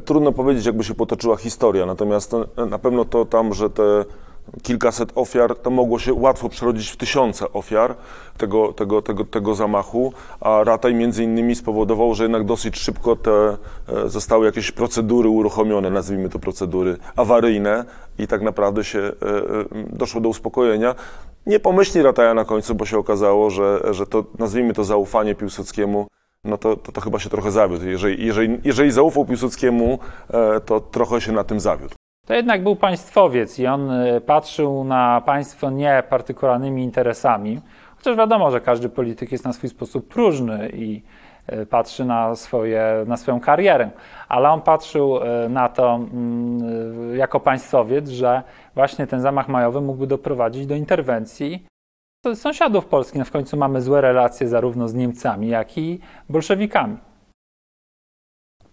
Trudno 0.05 0.31
powiedzieć, 0.31 0.65
jakby 0.65 0.83
się 0.83 0.93
potoczyła 0.93 1.37
historia, 1.37 1.85
natomiast 1.85 2.35
na 2.69 2.79
pewno 2.79 3.05
to 3.05 3.25
tam, 3.25 3.53
że 3.53 3.69
te 3.69 4.05
kilkaset 4.63 5.11
ofiar, 5.15 5.55
to 5.55 5.69
mogło 5.69 5.99
się 5.99 6.13
łatwo 6.13 6.49
przerodzić 6.49 6.89
w 6.89 6.97
tysiące 6.97 7.53
ofiar 7.53 7.95
tego, 8.37 8.73
tego, 8.73 9.01
tego, 9.01 9.25
tego 9.25 9.55
zamachu, 9.55 10.13
a 10.41 10.63
Rataj 10.63 10.95
między 10.95 11.23
innymi 11.23 11.55
spowodował, 11.55 12.15
że 12.15 12.23
jednak 12.23 12.45
dosyć 12.45 12.77
szybko 12.77 13.15
te 13.15 13.31
e, 13.87 14.09
zostały 14.09 14.45
jakieś 14.45 14.71
procedury 14.71 15.29
uruchomione, 15.29 15.89
nazwijmy 15.89 16.29
to 16.29 16.39
procedury 16.39 16.97
awaryjne 17.15 17.85
i 18.19 18.27
tak 18.27 18.41
naprawdę 18.41 18.83
się 18.83 18.99
e, 18.99 19.01
e, 19.01 19.13
doszło 19.89 20.21
do 20.21 20.29
uspokojenia. 20.29 20.95
Nie 21.45 21.59
pomyśli 21.59 22.01
Rataja 22.01 22.33
na 22.33 22.45
końcu, 22.45 22.75
bo 22.75 22.85
się 22.85 22.97
okazało, 22.97 23.49
że, 23.49 23.81
że 23.91 24.07
to, 24.07 24.23
nazwijmy 24.39 24.73
to 24.73 24.83
zaufanie 24.83 25.35
Piłsudskiemu, 25.35 26.07
no 26.43 26.57
to, 26.57 26.75
to, 26.75 26.91
to 26.91 27.01
chyba 27.01 27.19
się 27.19 27.29
trochę 27.29 27.51
zawiódł. 27.51 27.85
Jeżeli, 27.85 28.25
jeżeli, 28.25 28.59
jeżeli 28.63 28.91
zaufał 28.91 29.25
Piłsudskiemu, 29.25 29.99
to 30.65 30.79
trochę 30.79 31.21
się 31.21 31.31
na 31.31 31.43
tym 31.43 31.59
zawiódł. 31.59 31.95
To 32.27 32.33
jednak 32.33 32.63
był 32.63 32.75
państwowiec 32.75 33.59
i 33.59 33.67
on 33.67 33.91
y, 33.91 34.21
patrzył 34.21 34.83
na 34.83 35.21
państwo 35.25 35.69
nie 35.69 36.03
partykularnymi 36.09 36.83
interesami, 36.83 37.61
chociaż 37.97 38.17
wiadomo, 38.17 38.51
że 38.51 38.61
każdy 38.61 38.89
polityk 38.89 39.31
jest 39.31 39.45
na 39.45 39.53
swój 39.53 39.69
sposób 39.69 40.07
próżny 40.07 40.69
i 40.73 41.01
y, 41.53 41.65
patrzy 41.65 42.05
na, 42.05 42.35
swoje, 42.35 43.03
na 43.07 43.17
swoją 43.17 43.39
karierę, 43.39 43.89
ale 44.27 44.49
on 44.49 44.61
patrzył 44.61 45.17
y, 45.17 45.49
na 45.49 45.69
to 45.69 45.95
mm, 45.95 47.17
jako 47.17 47.39
państwowiec, 47.39 48.09
że 48.09 48.43
właśnie 48.75 49.07
ten 49.07 49.21
zamach 49.21 49.47
majowy 49.47 49.81
mógłby 49.81 50.07
doprowadzić 50.07 50.65
do 50.65 50.75
interwencji 50.75 51.65
sąsiadów 52.35 52.85
Polski. 52.85 53.19
No 53.19 53.25
w 53.25 53.31
końcu 53.31 53.57
mamy 53.57 53.81
złe 53.81 54.01
relacje 54.01 54.47
zarówno 54.47 54.87
z 54.87 54.93
Niemcami, 54.93 55.47
jak 55.47 55.77
i 55.77 55.99
bolszewikami. 56.29 56.97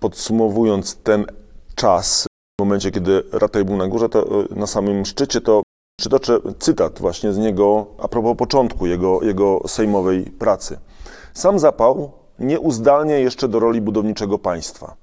Podsumowując 0.00 1.02
ten 1.02 1.26
czas, 1.74 2.26
w 2.60 2.62
momencie, 2.62 2.90
kiedy 2.90 3.22
Rataj 3.32 3.64
był 3.64 3.76
na 3.76 3.88
górze, 3.88 4.08
to 4.08 4.20
e, 4.20 4.54
na 4.56 4.66
samym 4.66 5.04
szczycie, 5.06 5.40
to 5.40 5.62
przytoczę 6.00 6.38
cytat 6.58 7.00
właśnie 7.00 7.32
z 7.32 7.38
niego 7.38 7.86
a 7.98 8.08
propos 8.08 8.36
początku 8.36 8.86
jego, 8.86 9.22
jego 9.22 9.60
sejmowej 9.66 10.24
pracy. 10.24 10.78
Sam 11.32 11.58
zapał 11.58 12.12
nieuzdalnie 12.38 13.20
jeszcze 13.20 13.48
do 13.48 13.58
roli 13.58 13.80
budowniczego 13.80 14.38
państwa. 14.38 14.96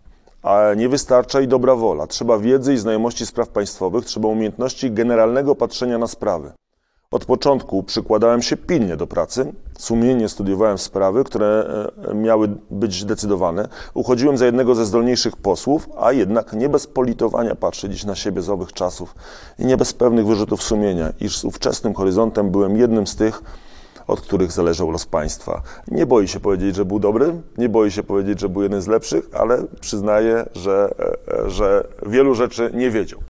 A 0.43 0.73
nie 0.77 0.89
wystarcza 0.89 1.41
i 1.41 1.47
dobra 1.47 1.75
wola. 1.75 2.07
Trzeba 2.07 2.37
wiedzy 2.37 2.73
i 2.73 2.77
znajomości 2.77 3.25
spraw 3.25 3.49
państwowych, 3.49 4.05
trzeba 4.05 4.27
umiejętności 4.27 4.91
generalnego 4.91 5.55
patrzenia 5.55 5.97
na 5.97 6.07
sprawy. 6.07 6.51
Od 7.11 7.25
początku 7.25 7.83
przykładałem 7.83 8.41
się 8.41 8.57
pilnie 8.57 8.97
do 8.97 9.07
pracy, 9.07 9.53
sumiennie 9.79 10.29
studiowałem 10.29 10.77
sprawy, 10.77 11.23
które 11.23 11.65
e, 12.07 12.13
miały 12.13 12.49
być 12.69 13.05
decydowane. 13.05 13.67
Uchodziłem 13.93 14.37
za 14.37 14.45
jednego 14.45 14.75
ze 14.75 14.85
zdolniejszych 14.85 15.37
posłów, 15.37 15.89
a 15.99 16.11
jednak 16.11 16.53
nie 16.53 16.69
bez 16.69 16.87
politowania 16.87 17.55
patrzę 17.55 17.89
dziś 17.89 18.03
na 18.03 18.15
siebie 18.15 18.41
z 18.41 18.49
owych 18.49 18.73
czasów 18.73 19.15
i 19.59 19.65
nie 19.65 19.77
bez 19.77 19.93
pewnych 19.93 20.27
wyrzutów 20.27 20.63
sumienia, 20.63 21.13
iż 21.19 21.37
z 21.37 21.43
ówczesnym 21.43 21.93
horyzontem 21.93 22.51
byłem 22.51 22.77
jednym 22.77 23.07
z 23.07 23.15
tych, 23.15 23.43
od 24.07 24.21
których 24.21 24.51
zależał 24.51 24.91
los 24.91 25.05
państwa. 25.05 25.61
Nie 25.87 26.05
boi 26.05 26.27
się 26.27 26.39
powiedzieć, 26.39 26.75
że 26.75 26.85
był 26.85 26.99
dobry, 26.99 27.41
nie 27.57 27.69
boi 27.69 27.91
się 27.91 28.03
powiedzieć, 28.03 28.39
że 28.39 28.49
był 28.49 28.63
jeden 28.63 28.81
z 28.81 28.87
lepszych, 28.87 29.29
ale 29.33 29.63
przyznaje, 29.81 30.45
że, 30.55 30.93
e, 31.27 31.49
że 31.49 31.87
wielu 32.05 32.35
rzeczy 32.35 32.71
nie 32.73 32.91
wiedział. 32.91 33.30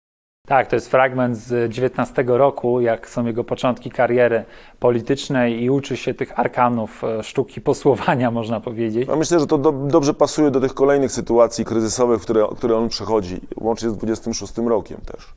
Tak, 0.46 0.66
to 0.66 0.76
jest 0.76 0.90
fragment 0.90 1.36
z 1.36 1.72
19 1.72 2.24
roku, 2.26 2.80
jak 2.80 3.08
są 3.08 3.26
jego 3.26 3.44
początki 3.44 3.90
kariery 3.90 4.44
politycznej 4.78 5.62
i 5.62 5.70
uczy 5.70 5.96
się 5.96 6.14
tych 6.14 6.38
arkanów 6.38 7.04
e, 7.04 7.22
sztuki 7.22 7.60
posłowania, 7.60 8.30
można 8.40 8.60
powiedzieć. 8.60 9.08
No 9.08 9.16
myślę, 9.16 9.40
że 9.40 9.46
to 9.46 9.58
do, 9.58 9.72
dobrze 9.72 10.14
pasuje 10.14 10.50
do 10.50 10.60
tych 10.60 10.74
kolejnych 10.74 11.12
sytuacji 11.12 11.64
kryzysowych, 11.64 12.22
które, 12.22 12.46
które 12.56 12.76
on 12.76 12.88
przechodzi, 12.88 13.40
łącznie 13.60 13.90
z 13.90 13.96
26 13.96 14.58
rokiem 14.58 14.98
też. 15.06 15.34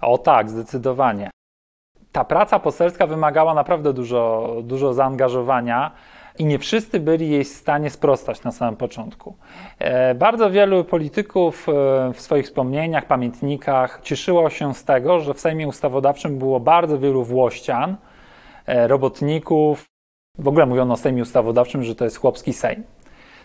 O 0.00 0.18
tak, 0.18 0.50
zdecydowanie. 0.50 1.30
Ta 2.12 2.24
praca 2.24 2.58
poselska 2.58 3.06
wymagała 3.06 3.54
naprawdę 3.54 3.92
dużo, 3.92 4.54
dużo 4.62 4.94
zaangażowania 4.94 5.90
i 6.38 6.44
nie 6.44 6.58
wszyscy 6.58 7.00
byli 7.00 7.30
jej 7.30 7.44
w 7.44 7.48
stanie 7.48 7.90
sprostać 7.90 8.42
na 8.42 8.52
samym 8.52 8.76
początku. 8.76 9.36
E, 9.78 10.14
bardzo 10.14 10.50
wielu 10.50 10.84
polityków 10.84 11.68
e, 11.68 11.72
w 12.12 12.20
swoich 12.20 12.46
wspomnieniach, 12.46 13.06
pamiętnikach 13.06 14.00
cieszyło 14.02 14.50
się 14.50 14.74
z 14.74 14.84
tego, 14.84 15.20
że 15.20 15.34
w 15.34 15.40
Sejmie 15.40 15.68
Ustawodawczym 15.68 16.38
było 16.38 16.60
bardzo 16.60 16.98
wielu 16.98 17.24
włościan, 17.24 17.96
e, 18.66 18.88
robotników. 18.88 19.84
W 20.38 20.48
ogóle 20.48 20.66
mówiono 20.66 20.94
o 20.94 20.96
Sejmie 20.96 21.22
Ustawodawczym, 21.22 21.82
że 21.82 21.94
to 21.94 22.04
jest 22.04 22.16
chłopski 22.16 22.52
Sejm. 22.52 22.82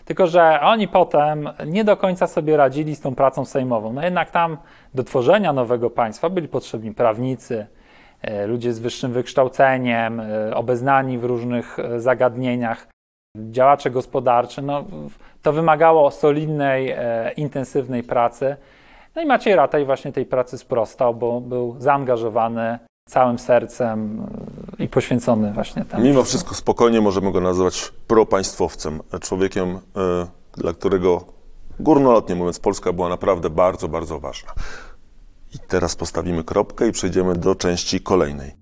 Tylko, 0.04 0.26
że 0.26 0.60
oni 0.60 0.88
potem 0.88 1.48
nie 1.66 1.84
do 1.84 1.96
końca 1.96 2.26
sobie 2.26 2.56
radzili 2.56 2.96
z 2.96 3.00
tą 3.00 3.14
pracą 3.14 3.44
sejmową. 3.44 3.92
No 3.92 4.02
jednak 4.02 4.30
tam 4.30 4.56
do 4.94 5.04
tworzenia 5.04 5.52
nowego 5.52 5.90
państwa 5.90 6.30
byli 6.30 6.48
potrzebni 6.48 6.94
prawnicy, 6.94 7.66
ludzie 8.46 8.72
z 8.72 8.78
wyższym 8.78 9.12
wykształceniem, 9.12 10.20
e, 10.20 10.54
obeznani 10.54 11.18
w 11.18 11.24
różnych 11.24 11.78
e, 11.78 12.00
zagadnieniach, 12.00 12.86
działacze 13.36 13.90
gospodarczy. 13.90 14.62
No, 14.62 14.84
to 15.42 15.52
wymagało 15.52 16.10
solidnej, 16.10 16.94
intensywnej 17.36 18.02
pracy. 18.02 18.56
No 19.16 19.22
i 19.22 19.26
Maciej 19.26 19.56
Rataj 19.56 19.84
właśnie 19.84 20.12
tej 20.12 20.26
pracy 20.26 20.58
sprostał, 20.58 21.14
bo 21.14 21.40
był 21.40 21.76
zaangażowany 21.78 22.78
całym 23.08 23.38
sercem 23.38 24.26
i 24.78 24.88
poświęcony 24.88 25.52
właśnie 25.52 25.84
temu. 25.84 26.04
Mimo 26.04 26.22
wszystko 26.22 26.54
spokojnie 26.54 27.00
możemy 27.00 27.32
go 27.32 27.40
nazwać 27.40 27.92
propaństwowcem, 28.06 29.00
człowiekiem, 29.20 29.78
dla 30.56 30.72
którego 30.72 31.24
górnolotnie 31.80 32.34
mówiąc 32.34 32.58
Polska 32.60 32.92
była 32.92 33.08
naprawdę 33.08 33.50
bardzo, 33.50 33.88
bardzo 33.88 34.20
ważna. 34.20 34.52
I 35.54 35.58
teraz 35.58 35.96
postawimy 35.96 36.44
kropkę 36.44 36.88
i 36.88 36.92
przejdziemy 36.92 37.36
do 37.36 37.54
części 37.54 38.00
kolejnej. 38.00 38.52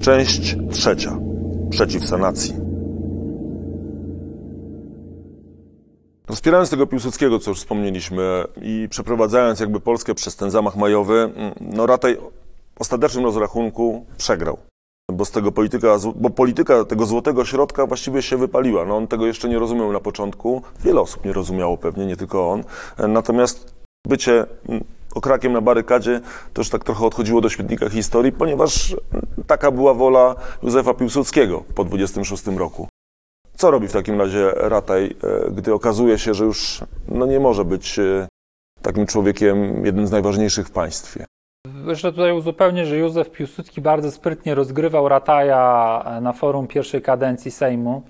Część 0.00 0.56
trzecia. 0.70 1.18
Przeciw 1.70 2.06
sanacji. 2.06 2.54
Wspierając 6.32 6.70
tego 6.70 6.86
Piłsudskiego, 6.86 7.38
co 7.38 7.50
już 7.50 7.58
wspomnieliśmy, 7.58 8.44
i 8.62 8.88
przeprowadzając 8.90 9.60
jakby 9.60 9.80
Polskę 9.80 10.14
przez 10.14 10.36
ten 10.36 10.50
zamach 10.50 10.76
majowy, 10.76 11.32
no 11.60 11.86
Rataj 11.86 12.16
w 12.74 12.80
ostatecznym 12.80 13.24
rozrachunku 13.24 14.06
przegrał. 14.16 14.58
Bo 15.12 15.24
z 15.24 15.30
tego 15.30 15.52
polityka, 15.52 15.96
bo 16.16 16.30
polityka 16.30 16.84
tego 16.84 17.06
złotego 17.06 17.44
środka 17.44 17.86
właściwie 17.86 18.22
się 18.22 18.36
wypaliła. 18.36 18.84
No 18.84 18.96
on 18.96 19.06
tego 19.06 19.26
jeszcze 19.26 19.48
nie 19.48 19.58
rozumiał 19.58 19.92
na 19.92 20.00
początku. 20.00 20.62
Wiele 20.84 21.00
osób 21.00 21.24
nie 21.24 21.32
rozumiało 21.32 21.76
pewnie, 21.76 22.06
nie 22.06 22.16
tylko 22.16 22.50
on. 22.50 22.64
Natomiast 23.08 23.77
bycie 24.06 24.46
mm, 24.68 24.84
okrakiem 25.14 25.52
na 25.52 25.60
barykadzie 25.60 26.20
już 26.58 26.70
tak 26.70 26.84
trochę 26.84 27.06
odchodziło 27.06 27.40
do 27.40 27.48
śmietnika 27.48 27.88
historii, 27.88 28.32
ponieważ 28.32 28.96
taka 29.46 29.70
była 29.70 29.94
wola 29.94 30.34
Józefa 30.62 30.94
Piłsudskiego 30.94 31.64
po 31.74 31.84
26 31.84 32.46
roku. 32.46 32.88
Co 33.58 33.70
robi 33.70 33.88
w 33.88 33.92
takim 33.92 34.20
razie 34.20 34.50
Rataj, 34.56 35.04
e, 35.04 35.50
gdy 35.50 35.74
okazuje 35.74 36.18
się, 36.18 36.34
że 36.34 36.44
już 36.44 36.80
no 37.08 37.26
nie 37.26 37.40
może 37.40 37.64
być 37.64 37.98
e, 37.98 38.28
takim 38.82 39.06
człowiekiem, 39.06 39.86
jednym 39.86 40.06
z 40.06 40.10
najważniejszych 40.10 40.66
w 40.66 40.70
państwie? 40.70 41.24
Jeszcze 41.86 42.12
tutaj 42.12 42.32
uzupełnię, 42.32 42.86
że 42.86 42.96
Józef 42.96 43.30
Piłsudski 43.30 43.80
bardzo 43.80 44.10
sprytnie 44.10 44.54
rozgrywał 44.54 45.08
Rataja 45.08 46.02
e, 46.06 46.20
na 46.20 46.32
forum 46.32 46.66
pierwszej 46.66 47.02
kadencji 47.02 47.50
Sejmu 47.50 48.02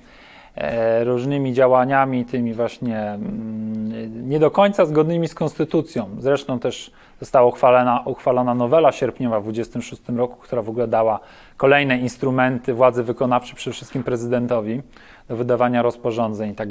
różnymi 1.05 1.53
działaniami, 1.53 2.25
tymi 2.25 2.55
właśnie 2.55 3.01
mm, 3.01 3.68
nie 4.09 4.39
do 4.39 4.51
końca 4.51 4.87
zgodnymi 4.87 5.29
z 5.29 5.35
konstytucją. 5.35 6.09
Zresztą 6.19 6.59
też 6.59 6.91
została 7.21 7.49
uchwalona, 7.49 8.03
uchwalona 8.05 8.55
nowela 8.55 8.93
sierpniowa 8.93 9.41
w 9.41 9.43
26 9.43 10.03
roku, 10.17 10.37
która 10.37 10.63
w 10.63 10.69
ogóle 10.69 10.89
dała 10.89 11.21
kolejne 11.57 11.99
instrumenty 11.99 12.75
władzy 12.75 13.03
wykonawczej, 13.03 13.57
przede 13.57 13.75
wszystkim 13.75 14.03
prezydentowi, 14.03 14.83
do 15.29 15.37
wydawania 15.37 15.83
rozporządzeń 15.83 16.51
i 16.51 16.55
tak. 16.55 16.69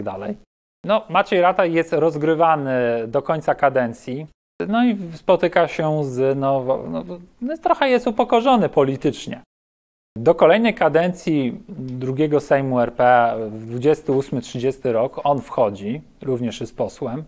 No, 0.85 1.01
Maciej 1.09 1.41
Rataj 1.41 1.73
jest 1.73 1.93
rozgrywany 1.93 2.71
do 3.07 3.21
końca 3.21 3.55
kadencji. 3.55 4.27
No 4.67 4.85
i 4.85 4.97
spotyka 5.13 5.67
się 5.67 6.03
z, 6.03 6.37
no, 6.37 6.65
no, 6.89 7.03
no, 7.41 7.57
trochę 7.57 7.89
jest 7.89 8.07
upokorzony 8.07 8.69
politycznie. 8.69 9.41
Do 10.19 10.35
kolejnej 10.35 10.73
kadencji 10.73 11.63
drugiego 11.69 12.39
Sejmu 12.39 12.79
RP, 12.79 13.33
28-30 13.67 14.91
rok, 14.91 15.21
on 15.23 15.41
wchodzi, 15.41 16.01
również 16.21 16.61
jest 16.61 16.77
posłem. 16.77 17.23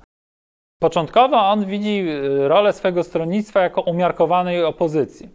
Początkowo 0.81 1.37
on 1.37 1.65
widzi 1.65 2.09
y, 2.09 2.47
rolę 2.47 2.73
swego 2.73 3.03
stronnictwa 3.03 3.61
jako 3.61 3.81
umiarkowanej 3.81 4.63
opozycji. 4.63 5.29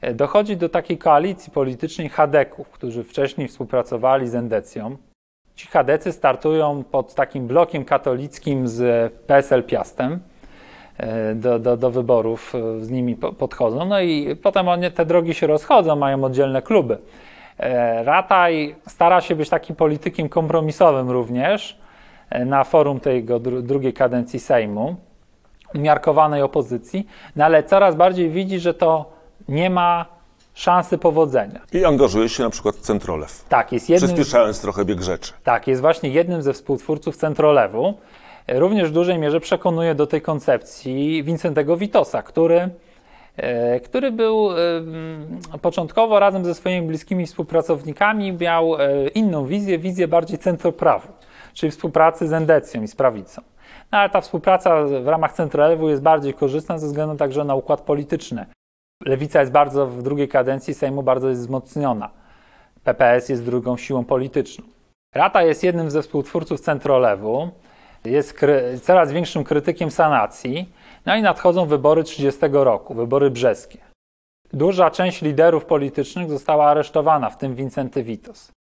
E, 0.00 0.14
dochodzi 0.14 0.56
do 0.56 0.68
takiej 0.68 0.98
koalicji 0.98 1.52
politycznej 1.52 2.08
Hadeków, 2.08 2.70
którzy 2.70 3.04
wcześniej 3.04 3.48
współpracowali 3.48 4.28
z 4.28 4.34
Endecją. 4.34 4.96
Ci 5.54 5.68
Hadecy 5.68 6.12
startują 6.12 6.84
pod 6.84 7.14
takim 7.14 7.46
blokiem 7.46 7.84
katolickim 7.84 8.68
z 8.68 9.12
PSL 9.26 9.64
Piastem. 9.64 10.20
E, 10.98 11.34
do, 11.34 11.58
do, 11.58 11.76
do 11.76 11.90
wyborów 11.90 12.54
e, 12.54 12.84
z 12.84 12.90
nimi 12.90 13.16
podchodzą. 13.16 13.84
No 13.84 14.00
i 14.00 14.36
potem 14.36 14.68
one, 14.68 14.90
te 14.90 15.06
drogi 15.06 15.34
się 15.34 15.46
rozchodzą, 15.46 15.96
mają 15.96 16.24
oddzielne 16.24 16.62
kluby. 16.62 16.98
Rataj 18.04 18.74
stara 18.88 19.20
się 19.20 19.34
być 19.34 19.48
takim 19.48 19.76
politykiem 19.76 20.28
kompromisowym 20.28 21.10
również 21.10 21.78
na 22.46 22.64
forum 22.64 23.00
tej 23.00 23.24
drugiej 23.62 23.92
kadencji 23.92 24.40
Sejmu, 24.40 24.96
umiarkowanej 25.74 26.42
opozycji, 26.42 27.06
no 27.36 27.44
ale 27.44 27.62
coraz 27.62 27.94
bardziej 27.94 28.30
widzi, 28.30 28.58
że 28.60 28.74
to 28.74 29.12
nie 29.48 29.70
ma 29.70 30.06
szansy 30.54 30.98
powodzenia. 30.98 31.60
I 31.72 31.84
angażuje 31.84 32.28
się 32.28 32.42
na 32.42 32.50
przykład 32.50 32.76
w 32.76 32.80
Centrolew. 32.80 33.44
Tak, 33.48 33.72
jest 33.72 33.90
jednym... 33.90 34.08
Przyspieszając 34.08 34.60
trochę 34.60 34.84
bieg 34.84 35.02
rzeczy. 35.02 35.32
Tak, 35.44 35.66
jest 35.66 35.80
właśnie 35.80 36.10
jednym 36.10 36.42
ze 36.42 36.52
współtwórców 36.52 37.16
Centrolewu. 37.16 37.94
Również 38.48 38.90
w 38.90 38.92
dużej 38.92 39.18
mierze 39.18 39.40
przekonuje 39.40 39.94
do 39.94 40.06
tej 40.06 40.22
koncepcji 40.22 41.24
Wincentego 41.24 41.76
Witosa, 41.76 42.22
który, 42.22 42.68
e, 43.36 43.80
który 43.80 44.12
był 44.12 44.50
e, 44.52 45.58
początkowo 45.62 46.18
razem 46.18 46.44
ze 46.44 46.54
swoimi 46.54 46.86
bliskimi 46.86 47.26
współpracownikami 47.26 48.32
miał 48.32 48.74
e, 48.74 49.08
inną 49.08 49.46
wizję, 49.46 49.78
wizję 49.78 50.08
bardziej 50.08 50.38
centroprawu 50.38 51.08
czyli 51.56 51.72
współpracy 51.72 52.28
z 52.28 52.32
Endecją 52.32 52.82
i 52.82 52.88
z 52.88 52.96
prawicą. 52.96 53.42
No, 53.92 53.98
ale 53.98 54.10
ta 54.10 54.20
współpraca 54.20 54.84
w 54.84 55.08
ramach 55.08 55.32
Centralewu 55.32 55.88
jest 55.88 56.02
bardziej 56.02 56.34
korzystna 56.34 56.78
ze 56.78 56.86
względu 56.86 57.16
także 57.16 57.44
na 57.44 57.54
układ 57.54 57.80
polityczny. 57.80 58.46
Lewica 59.04 59.40
jest 59.40 59.52
bardzo 59.52 59.86
w 59.86 60.02
drugiej 60.02 60.28
kadencji 60.28 60.74
Sejmu 60.74 61.02
bardzo 61.02 61.28
jest 61.28 61.40
wzmocniona. 61.40 62.10
PPS 62.84 63.28
jest 63.28 63.44
drugą 63.44 63.76
siłą 63.76 64.04
polityczną. 64.04 64.64
Rata 65.14 65.42
jest 65.42 65.64
jednym 65.64 65.90
ze 65.90 66.02
współtwórców 66.02 66.60
Centrolewu, 66.60 67.50
jest 68.08 68.40
coraz 68.82 69.12
większym 69.12 69.44
krytykiem 69.44 69.90
sanacji, 69.90 70.72
no 71.06 71.16
i 71.16 71.22
nadchodzą 71.22 71.66
wybory 71.66 72.04
30 72.04 72.40
roku, 72.52 72.94
wybory 72.94 73.30
brzeskie. 73.30 73.78
Duża 74.52 74.90
część 74.90 75.22
liderów 75.22 75.64
politycznych 75.64 76.30
została 76.30 76.66
aresztowana, 76.66 77.30
w 77.30 77.38
tym 77.38 77.54
Wincenty 77.54 78.02
Witos. 78.02 78.52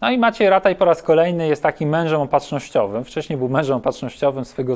No 0.00 0.10
i 0.10 0.18
Maciej 0.18 0.50
Rataj 0.50 0.76
po 0.76 0.84
raz 0.84 1.02
kolejny 1.02 1.48
jest 1.48 1.62
takim 1.62 1.88
mężem 1.88 2.20
opatrznościowym. 2.20 3.04
Wcześniej 3.04 3.38
był 3.38 3.48
mężem 3.48 3.76
opatrznościowym 3.76 4.44
swojego, 4.44 4.74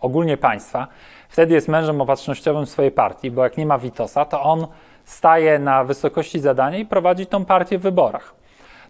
ogólnie 0.00 0.36
państwa. 0.36 0.86
Wtedy 1.28 1.54
jest 1.54 1.68
mężem 1.68 2.00
opatrznościowym 2.00 2.66
swojej 2.66 2.90
partii, 2.90 3.30
bo 3.30 3.44
jak 3.44 3.56
nie 3.56 3.66
ma 3.66 3.78
Witosa, 3.78 4.24
to 4.24 4.42
on 4.42 4.66
staje 5.04 5.58
na 5.58 5.84
wysokości 5.84 6.40
zadania 6.40 6.78
i 6.78 6.86
prowadzi 6.86 7.26
tą 7.26 7.44
partię 7.44 7.78
w 7.78 7.82
wyborach. 7.82 8.34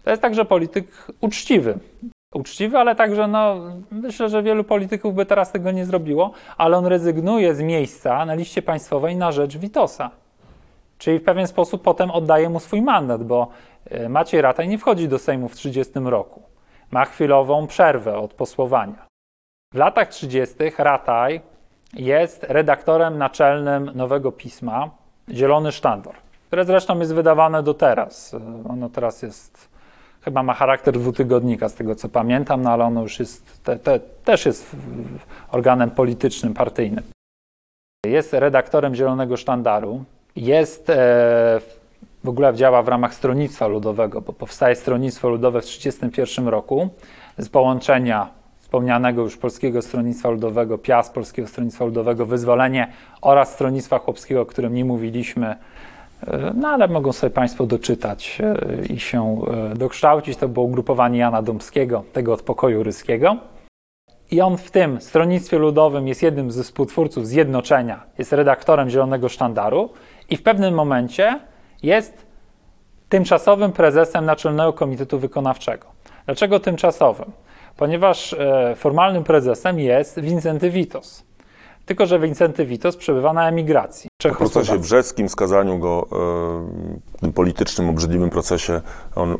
To 0.03 0.09
jest 0.09 0.21
także 0.21 0.45
polityk 0.45 1.07
uczciwy. 1.21 1.79
Uczciwy, 2.35 2.77
ale 2.77 2.95
także, 2.95 3.27
no, 3.27 3.55
myślę, 3.91 4.29
że 4.29 4.43
wielu 4.43 4.63
polityków 4.63 5.15
by 5.15 5.25
teraz 5.25 5.51
tego 5.51 5.71
nie 5.71 5.85
zrobiło, 5.85 6.31
ale 6.57 6.77
on 6.77 6.85
rezygnuje 6.85 7.55
z 7.55 7.61
miejsca 7.61 8.25
na 8.25 8.33
liście 8.33 8.61
państwowej 8.61 9.15
na 9.15 9.31
rzecz 9.31 9.57
Witosa. 9.57 10.09
Czyli 10.97 11.19
w 11.19 11.23
pewien 11.23 11.47
sposób 11.47 11.81
potem 11.81 12.11
oddaje 12.11 12.49
mu 12.49 12.59
swój 12.59 12.81
mandat, 12.81 13.23
bo 13.23 13.47
e, 13.85 14.09
Maciej 14.09 14.41
Rataj 14.41 14.67
nie 14.67 14.77
wchodzi 14.77 15.07
do 15.07 15.19
Sejmu 15.19 15.49
w 15.49 15.55
30 15.55 15.93
roku. 16.03 16.41
Ma 16.91 17.05
chwilową 17.05 17.67
przerwę 17.67 18.17
od 18.17 18.33
posłowania. 18.33 19.07
W 19.73 19.77
latach 19.77 20.07
30. 20.07 20.55
Rataj 20.77 21.41
jest 21.93 22.43
redaktorem 22.43 23.17
naczelnym 23.17 23.91
nowego 23.95 24.31
pisma 24.31 24.89
Zielony 25.29 25.71
Sztandar, 25.71 26.15
które 26.47 26.65
zresztą 26.65 26.99
jest 26.99 27.13
wydawane 27.13 27.63
do 27.63 27.73
teraz. 27.73 28.33
E, 28.33 28.69
ono 28.69 28.89
teraz 28.89 29.21
jest, 29.21 29.74
chyba 30.25 30.43
ma 30.43 30.53
charakter 30.53 30.93
dwutygodnika, 30.93 31.69
z 31.69 31.73
tego 31.73 31.95
co 31.95 32.09
pamiętam, 32.09 32.61
no 32.61 32.71
ale 32.71 32.85
ono 32.85 33.01
już 33.01 33.19
jest, 33.19 33.63
te, 33.63 33.79
te, 33.79 33.99
też 33.99 34.45
jest 34.45 34.75
organem 35.51 35.91
politycznym, 35.91 36.53
partyjnym. 36.53 37.03
Jest 38.05 38.33
redaktorem 38.33 38.95
Zielonego 38.95 39.37
Sztandaru, 39.37 40.03
jest 40.35 40.89
e, 40.89 40.95
w 42.23 42.29
ogóle 42.29 42.53
działa 42.53 42.83
w 42.83 42.87
ramach 42.87 43.13
Stronnictwa 43.13 43.67
Ludowego, 43.67 44.21
bo 44.21 44.33
powstaje 44.33 44.75
Stronnictwo 44.75 45.29
Ludowe 45.29 45.61
w 45.61 45.65
1931 45.65 46.47
roku 46.47 46.89
z 47.37 47.49
połączenia 47.49 48.29
wspomnianego 48.57 49.21
już 49.21 49.37
Polskiego 49.37 49.81
Stronnictwa 49.81 50.29
Ludowego, 50.29 50.77
PIAS 50.77 51.09
Polskiego 51.09 51.47
Stronnictwa 51.47 51.85
Ludowego, 51.85 52.25
Wyzwolenie 52.25 52.91
oraz 53.21 53.53
Stronnictwa 53.53 53.99
Chłopskiego, 53.99 54.41
o 54.41 54.45
którym 54.45 54.73
nie 54.73 54.85
mówiliśmy, 54.85 55.55
no 56.55 56.67
ale 56.67 56.87
mogą 56.87 57.13
sobie 57.13 57.29
Państwo 57.29 57.65
doczytać 57.65 58.41
e, 58.41 58.85
i 58.85 58.99
się 58.99 59.41
dokształcić. 59.75 60.37
To 60.37 60.47
było 60.47 60.65
ugrupowanie 60.65 61.19
Jana 61.19 61.41
Domskiego, 61.41 62.03
tego 62.13 62.33
od 62.33 62.41
pokoju 62.41 62.83
ryskiego. 62.83 63.37
I 64.31 64.41
on 64.41 64.57
w 64.57 64.71
tym 64.71 65.01
Stronnictwie 65.01 65.57
Ludowym 65.57 66.07
jest 66.07 66.23
jednym 66.23 66.51
ze 66.51 66.63
współtwórców 66.63 67.27
Zjednoczenia, 67.27 68.03
jest 68.17 68.33
redaktorem 68.33 68.89
Zielonego 68.89 69.29
Sztandaru 69.29 69.89
i 70.29 70.37
w 70.37 70.43
pewnym 70.43 70.73
momencie 70.73 71.39
jest 71.83 72.25
tymczasowym 73.09 73.71
prezesem 73.71 74.25
Naczelnego 74.25 74.73
Komitetu 74.73 75.19
Wykonawczego. 75.19 75.87
Dlaczego 76.25 76.59
tymczasowym? 76.59 77.31
Ponieważ 77.77 78.33
e, 78.33 78.73
formalnym 78.75 79.23
prezesem 79.23 79.79
jest 79.79 80.19
Wincenty 80.19 80.69
Witos. 80.69 81.25
Tylko, 81.85 82.05
że 82.05 82.19
Wincenty 82.19 82.65
Witos 82.65 82.97
przebywa 82.97 83.33
na 83.33 83.49
emigracji. 83.49 84.09
W 84.33 84.37
procesie 84.37 84.79
brzeskim, 84.79 85.29
skazaniu 85.29 85.79
go, 85.79 86.07
w 87.17 87.19
tym 87.21 87.33
politycznym, 87.33 87.89
obrzydliwym 87.89 88.29
procesie, 88.29 88.81
on 89.15 89.37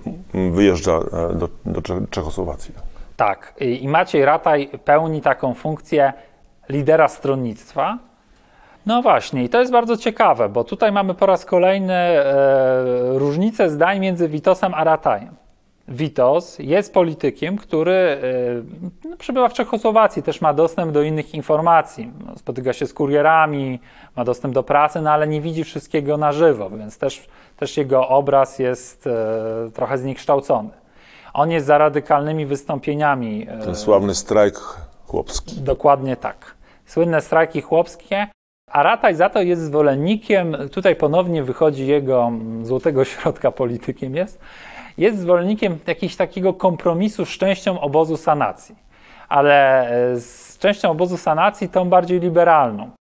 wyjeżdża 0.51 0.91
e, 0.91 1.01
do, 1.35 1.49
do 1.65 1.81
Czechosłowacji. 2.09 2.73
Tak. 3.17 3.53
I 3.59 3.87
Maciej 3.87 4.25
Rataj 4.25 4.69
pełni 4.85 5.21
taką 5.21 5.53
funkcję 5.53 6.13
lidera 6.69 7.07
stronnictwa, 7.07 7.97
no 8.85 9.01
właśnie, 9.01 9.43
i 9.43 9.49
to 9.49 9.59
jest 9.59 9.71
bardzo 9.71 9.97
ciekawe, 9.97 10.49
bo 10.49 10.63
tutaj 10.63 10.91
mamy 10.91 11.13
po 11.13 11.25
raz 11.25 11.45
kolejny 11.45 11.93
e, 11.93 12.23
różnicę 13.19 13.69
zdań 13.69 13.99
między 13.99 14.27
Witosem 14.27 14.73
a 14.73 14.83
Ratajem. 14.83 15.35
Witos 15.87 16.59
jest 16.59 16.93
politykiem, 16.93 17.57
który 17.57 17.91
e, 17.91 18.19
no, 19.09 19.17
przebywa 19.17 19.49
w 19.49 19.53
Czechosłowacji, 19.53 20.23
też 20.23 20.41
ma 20.41 20.53
dostęp 20.53 20.91
do 20.91 21.01
innych 21.01 21.35
informacji. 21.35 22.11
No, 22.25 22.35
spotyka 22.37 22.73
się 22.73 22.87
z 22.87 22.93
kurierami, 22.93 23.79
ma 24.15 24.23
dostęp 24.23 24.53
do 24.53 24.63
pracy, 24.63 25.01
no 25.01 25.11
ale 25.11 25.27
nie 25.27 25.41
widzi 25.41 25.63
wszystkiego 25.63 26.17
na 26.17 26.31
żywo, 26.31 26.69
więc 26.69 26.97
też, 26.97 27.27
też 27.57 27.77
jego 27.77 28.09
obraz 28.09 28.59
jest 28.59 29.07
e, 29.07 29.71
trochę 29.73 29.97
zniekształcony. 29.97 30.69
On 31.33 31.51
jest 31.51 31.65
za 31.65 31.77
radykalnymi 31.77 32.45
wystąpieniami. 32.45 33.47
E, 33.49 33.57
Ten 33.57 33.75
sławny 33.75 34.15
strajk 34.15 34.59
chłopski. 35.07 35.61
Dokładnie 35.61 36.15
tak. 36.17 36.55
Słynne 36.85 37.21
strajki 37.21 37.61
chłopskie, 37.61 38.27
a 38.71 38.83
Rataj 38.83 39.15
za 39.15 39.29
to 39.29 39.41
jest 39.41 39.61
zwolennikiem, 39.61 40.57
tutaj 40.71 40.95
ponownie 40.95 41.43
wychodzi 41.43 41.87
jego 41.87 42.23
mm, 42.23 42.65
złotego 42.65 43.05
środka 43.05 43.51
politykiem 43.51 44.15
jest, 44.15 44.39
jest 44.97 45.19
zwolennikiem 45.19 45.77
jakiegoś 45.87 46.15
takiego 46.15 46.53
kompromisu 46.53 47.25
z 47.25 47.29
częścią 47.29 47.79
obozu 47.79 48.17
sanacji, 48.17 48.75
ale 49.29 49.89
e, 49.89 50.19
z 50.19 50.57
częścią 50.57 50.91
obozu 50.91 51.17
sanacji 51.17 51.69
tą 51.69 51.89
bardziej 51.89 52.19
liberalną. 52.19 52.91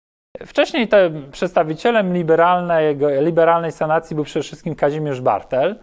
Wcześniej 0.46 0.88
te 0.88 1.10
przedstawicielem 1.32 2.14
liberalnej, 2.14 2.96
liberalnej 3.20 3.72
sanacji 3.72 4.14
był 4.14 4.24
przede 4.24 4.42
wszystkim 4.42 4.74
Kazimierz 4.74 5.20
Bartel. 5.20 5.78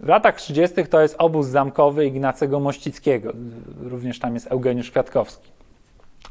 W 0.00 0.08
latach 0.08 0.36
30. 0.36 0.86
to 0.86 1.00
jest 1.00 1.16
obóz 1.18 1.46
zamkowy 1.46 2.06
Ignacego 2.06 2.60
Mościckiego. 2.60 3.32
Również 3.80 4.18
tam 4.18 4.34
jest 4.34 4.52
Eugeniusz 4.52 4.90
Kwiatkowski. 4.90 5.50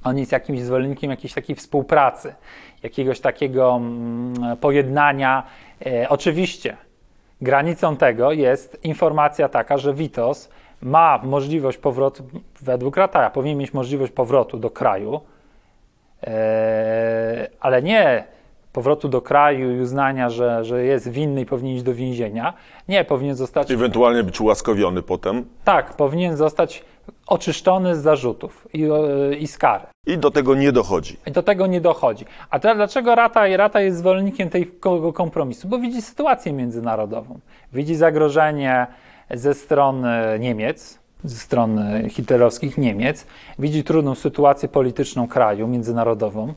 On 0.04 0.18
jest 0.18 0.32
jakimś 0.32 0.62
zwolennikiem 0.62 1.12
jakiejś 1.12 1.34
takiej 1.34 1.56
współpracy, 1.56 2.36
jakiegoś 2.84 3.20
takiego 3.20 3.76
mm, 3.76 4.58
pojednania. 4.58 5.44
E, 5.86 6.10
oczywiście 6.10 6.78
granicą 7.42 7.98
tego 7.98 8.32
jest 8.32 8.80
informacja 8.84 9.50
taka, 9.50 9.78
że 9.78 9.94
Witos 9.94 10.50
ma 10.82 11.20
możliwość 11.24 11.78
powrotu, 11.78 12.24
według 12.62 12.98
Rataja, 12.98 13.30
powinien 13.30 13.58
mieć 13.58 13.74
możliwość 13.74 14.12
powrotu 14.12 14.58
do 14.58 14.70
kraju, 14.70 15.22
e, 16.24 17.48
ale 17.60 17.82
nie 17.82 18.24
powrotu 18.74 19.10
do 19.10 19.22
kraju 19.22 19.78
i 19.78 19.80
uznania, 19.80 20.30
że, 20.30 20.66
że 20.66 20.84
jest 20.84 21.10
winny 21.10 21.42
i 21.42 21.46
powinien 21.46 21.76
iść 21.76 21.84
do 21.84 21.94
więzienia. 21.94 22.54
Nie, 22.88 23.04
powinien 23.04 23.36
zostać. 23.36 23.72
Ewentualnie 23.72 24.24
być 24.24 24.42
ułaskawiony 24.42 25.02
potem. 25.02 25.46
Tak, 25.64 25.94
powinien 25.94 26.38
zostać 26.38 26.84
oczyszczony 27.28 27.96
z 27.96 28.02
zarzutów 28.02 28.68
i, 28.74 28.88
i 29.40 29.48
z 29.48 29.58
kary. 29.58 29.84
I 30.08 30.18
do 30.18 30.32
tego 30.32 30.56
nie 30.56 30.72
dochodzi. 30.72 31.18
I 31.28 31.32
do 31.32 31.44
tego 31.44 31.68
nie 31.68 31.82
dochodzi. 31.82 32.26
A 32.50 32.60
teraz 32.60 32.78
dlaczego 32.78 33.16
Rata, 33.16 33.58
Rata 33.58 33.82
jest 33.82 33.98
zwolennikiem 33.98 34.50
tego 34.50 35.14
kompromisu? 35.14 35.68
Bo 35.68 35.80
widzi 35.80 36.02
sytuację 36.02 36.54
międzynarodową. 36.54 37.40
Widzi 37.74 37.96
zagrożenie 37.96 38.88
ze 39.30 39.54
strony 39.54 40.40
Niemiec, 40.40 41.00
ze 41.24 41.36
strony 41.36 42.10
hitlerowskich 42.10 42.78
Niemiec, 42.78 43.28
widzi 43.60 43.84
trudną 43.84 44.16
sytuację 44.16 44.70
polityczną 44.70 45.28
kraju 45.28 45.68
międzynarodową. 45.68 46.54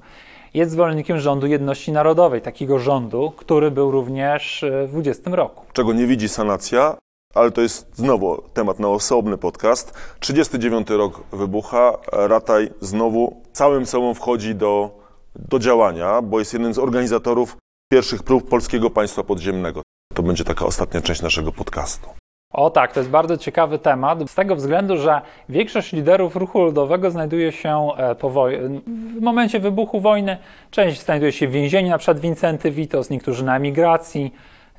Jest 0.54 0.72
zwolennikiem 0.72 1.18
rządu 1.18 1.46
jedności 1.46 1.92
narodowej, 1.92 2.40
takiego 2.40 2.78
rządu, 2.78 3.32
który 3.36 3.70
był 3.70 3.90
również 3.90 4.64
w 4.86 4.90
20 4.90 5.30
roku. 5.30 5.64
Czego 5.72 5.92
nie 5.92 6.06
widzi 6.06 6.28
sanacja, 6.28 6.96
ale 7.34 7.50
to 7.50 7.60
jest 7.60 7.96
znowu 7.96 8.42
temat 8.54 8.78
na 8.78 8.88
osobny 8.88 9.38
podcast. 9.38 9.94
39 10.20 10.90
rok 10.90 11.20
wybucha, 11.32 11.92
Rataj 12.12 12.70
znowu 12.80 13.42
całym 13.52 13.86
sobą 13.86 14.14
wchodzi 14.14 14.54
do, 14.54 14.90
do 15.36 15.58
działania, 15.58 16.22
bo 16.22 16.38
jest 16.38 16.52
jednym 16.52 16.74
z 16.74 16.78
organizatorów 16.78 17.56
pierwszych 17.92 18.22
prób 18.22 18.48
polskiego 18.48 18.90
państwa 18.90 19.22
podziemnego. 19.22 19.82
To 20.14 20.22
będzie 20.22 20.44
taka 20.44 20.66
ostatnia 20.66 21.00
część 21.00 21.22
naszego 21.22 21.52
podcastu. 21.52 22.08
O 22.52 22.70
tak, 22.70 22.92
to 22.92 23.00
jest 23.00 23.10
bardzo 23.10 23.36
ciekawy 23.36 23.78
temat, 23.78 24.30
z 24.30 24.34
tego 24.34 24.56
względu, 24.56 24.96
że 24.96 25.20
większość 25.48 25.92
liderów 25.92 26.36
ruchu 26.36 26.62
ludowego 26.64 27.10
znajduje 27.10 27.52
się 27.52 27.88
e, 27.96 28.14
po 28.14 28.30
woj- 28.30 28.80
w 29.18 29.20
momencie 29.20 29.60
wybuchu 29.60 30.00
wojny. 30.00 30.36
Część 30.70 31.02
znajduje 31.02 31.32
się 31.32 31.48
w 31.48 31.50
więzieniu, 31.50 31.90
na 31.90 31.98
przykład 31.98 32.20
Wincenty 32.20 32.70
Witos, 32.70 33.10
niektórzy 33.10 33.44
na 33.44 33.56
emigracji, 33.56 34.34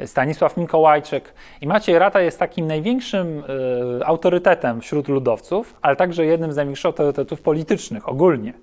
Stanisław 0.05 0.57
Mikołajczyk. 0.57 1.33
I 1.61 1.67
Maciej 1.67 1.99
Rata 1.99 2.21
jest 2.21 2.39
takim 2.39 2.67
największym 2.67 3.43
y, 3.99 4.05
autorytetem 4.05 4.81
wśród 4.81 5.07
ludowców, 5.07 5.75
ale 5.81 5.95
także 5.95 6.25
jednym 6.25 6.53
z 6.53 6.55
największych 6.55 6.85
autorytetów 6.85 7.41
politycznych 7.41 8.09
ogólnie. 8.09 8.53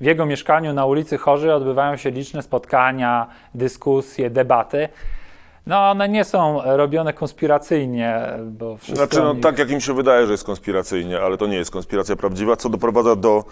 W 0.00 0.04
jego 0.04 0.26
mieszkaniu 0.26 0.72
na 0.72 0.86
ulicy 0.86 1.18
Chorzy 1.18 1.54
odbywają 1.54 1.96
się 1.96 2.10
liczne 2.10 2.42
spotkania, 2.42 3.26
dyskusje, 3.54 4.30
debaty. 4.30 4.88
No, 5.66 5.90
one 5.90 6.08
nie 6.08 6.24
są 6.24 6.60
robione 6.76 7.12
konspiracyjnie, 7.12 8.20
bo 8.44 8.76
wszystko. 8.76 9.06
Znaczy, 9.06 9.24
no, 9.24 9.34
tak 9.34 9.58
jak 9.58 9.70
im 9.70 9.80
się 9.80 9.94
wydaje, 9.94 10.26
że 10.26 10.32
jest 10.32 10.44
konspiracyjnie, 10.44 11.20
ale 11.20 11.36
to 11.36 11.46
nie 11.46 11.56
jest 11.56 11.70
konspiracja 11.70 12.16
prawdziwa, 12.16 12.56
co 12.56 12.68
doprowadza 12.68 13.16
do, 13.16 13.44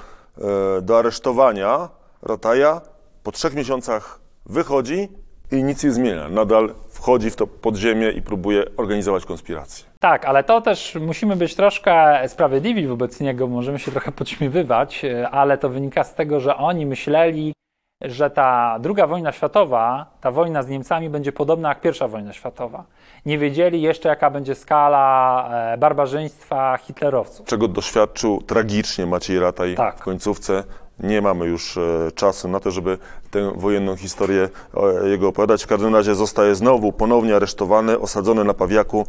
e, 0.79 0.83
do 0.83 0.99
aresztowania 0.99 1.89
Rataja. 2.23 2.81
Po 3.23 3.33
trzech 3.33 3.55
miesiącach 3.55 4.21
wychodzi 4.47 5.09
i 5.53 5.65
nic 5.65 5.85
nie 5.85 5.93
zmienia. 5.93 6.29
Nadal 6.29 6.75
wchodzi 7.03 7.31
w 7.31 7.37
to 7.37 7.47
podziemie 7.47 8.11
i 8.11 8.23
próbuje 8.23 8.65
organizować 8.77 9.25
konspirację. 9.25 9.85
Tak, 10.01 10.25
ale 10.25 10.45
to 10.45 10.61
też 10.61 10.99
musimy 11.01 11.37
być 11.37 11.55
troszkę 11.55 12.23
sprawiedliwi 12.29 12.87
wobec 12.87 13.21
niego, 13.21 13.47
możemy 13.47 13.79
się 13.79 13.91
trochę 13.91 14.13
podśmiewywać, 14.13 15.03
ale 15.31 15.59
to 15.59 15.69
wynika 15.69 16.05
z 16.05 16.15
tego, 16.15 16.41
że 16.41 16.57
oni 16.57 16.87
myśleli, 16.87 17.53
że 18.01 18.31
ta 18.31 18.79
druga 18.81 19.07
wojna 19.07 19.33
światowa, 19.33 20.07
ta 20.21 20.31
wojna 20.31 20.63
z 20.63 20.69
Niemcami 20.69 21.11
będzie 21.11 21.33
podobna 21.33 21.69
jak 21.69 21.81
pierwsza 21.81 22.09
wojna 22.09 22.33
światowa. 22.33 22.85
Nie 23.27 23.39
wiedzieli 23.39 23.83
jeszcze, 23.83 24.09
jaka 24.09 24.31
będzie 24.31 24.55
skala 24.55 25.49
e, 25.73 25.79
barbarzyństwa 25.79 26.79
hitlerowców. 26.83 27.47
Czego 27.47 27.69
doświadczył 27.69 28.43
tragicznie 28.43 29.07
Maciej 29.07 29.39
Rataj 29.39 29.75
Tak. 29.75 29.99
w 29.99 30.03
końcówce. 30.03 30.65
Nie 31.03 31.23
mamy 31.23 31.47
już 31.47 31.77
e, 31.77 31.81
czasu 32.15 32.49
na 32.49 32.61
to, 32.61 32.71
żeby 32.71 32.99
tę 33.31 33.53
wojenną 33.57 33.97
historię 33.97 34.49
e, 35.03 35.09
jego 35.09 35.29
opowiadać. 35.29 35.65
W 35.65 35.67
każdym 35.67 35.95
razie 35.95 36.15
zostaje 36.15 36.55
znowu 36.55 36.93
ponownie 36.93 37.37
aresztowany, 37.37 37.99
osadzony 37.99 38.45
na 38.45 38.55
Pawiaku. 38.55 39.07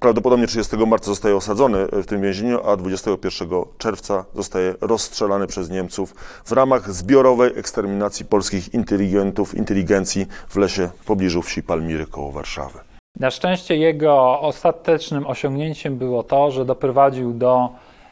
Prawdopodobnie 0.00 0.46
30 0.46 0.76
marca 0.76 1.06
zostaje 1.06 1.36
osadzony 1.36 1.86
w 1.92 2.06
tym 2.06 2.22
więzieniu, 2.22 2.60
a 2.66 2.76
21 2.76 3.48
czerwca 3.78 4.24
zostaje 4.34 4.74
rozstrzelany 4.80 5.46
przez 5.46 5.70
Niemców 5.70 6.14
w 6.44 6.52
ramach 6.52 6.92
zbiorowej 6.92 7.52
eksterminacji 7.56 8.24
polskich 8.24 8.74
inteligentów, 8.74 9.54
inteligencji 9.54 10.26
w 10.48 10.56
lesie 10.56 10.88
w 11.00 11.04
pobliżu 11.04 11.42
wsi 11.42 11.62
Palmiry 11.62 12.06
koło 12.06 12.32
Warszawy. 12.32 12.78
Na 13.20 13.30
szczęście 13.30 13.76
jego 13.76 14.40
ostatecznym 14.40 15.26
osiągnięciem 15.26 15.98
było 15.98 16.22
to, 16.22 16.50
że 16.50 16.64
doprowadził 16.64 17.32
do 17.32 17.68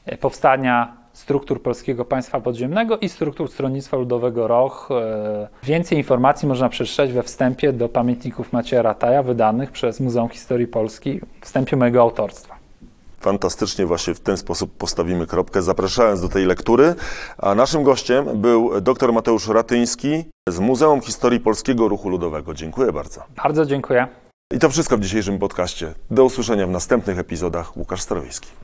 e, 0.06 0.16
powstania 0.16 1.03
struktur 1.14 1.62
Polskiego 1.62 2.04
Państwa 2.04 2.40
Podziemnego 2.40 2.98
i 2.98 3.08
struktur 3.08 3.50
Stronnictwa 3.50 3.96
Ludowego 3.96 4.48
ROH. 4.48 4.88
E, 4.90 5.48
Więcej 5.62 5.98
informacji 5.98 6.48
można 6.48 6.68
przeczytać 6.68 7.12
we 7.12 7.22
wstępie 7.22 7.72
do 7.72 7.88
pamiętników 7.88 8.52
Macieja 8.52 8.82
Rataja 8.82 9.22
wydanych 9.22 9.70
przez 9.70 10.00
Muzeum 10.00 10.28
Historii 10.28 10.66
Polski, 10.66 11.20
wstępie 11.40 11.76
mojego 11.76 12.00
autorstwa. 12.00 12.54
Fantastycznie 13.20 13.86
właśnie 13.86 14.14
w 14.14 14.20
ten 14.20 14.36
sposób 14.36 14.76
postawimy 14.76 15.26
kropkę, 15.26 15.62
zapraszając 15.62 16.20
do 16.20 16.28
tej 16.28 16.46
lektury. 16.46 16.94
A 17.38 17.54
naszym 17.54 17.82
gościem 17.82 18.40
był 18.40 18.80
dr 18.80 19.12
Mateusz 19.12 19.48
Ratyński 19.48 20.24
z 20.48 20.58
Muzeum 20.58 21.00
Historii 21.00 21.40
Polskiego 21.40 21.88
Ruchu 21.88 22.08
Ludowego. 22.08 22.54
Dziękuję 22.54 22.92
bardzo. 22.92 23.22
Bardzo 23.44 23.66
dziękuję. 23.66 24.06
I 24.54 24.58
to 24.58 24.68
wszystko 24.70 24.96
w 24.96 25.00
dzisiejszym 25.00 25.38
podcaście. 25.38 25.94
Do 26.10 26.24
usłyszenia 26.24 26.66
w 26.66 26.70
następnych 26.70 27.18
epizodach. 27.18 27.76
Łukasz 27.76 28.00
Starowiejski. 28.00 28.63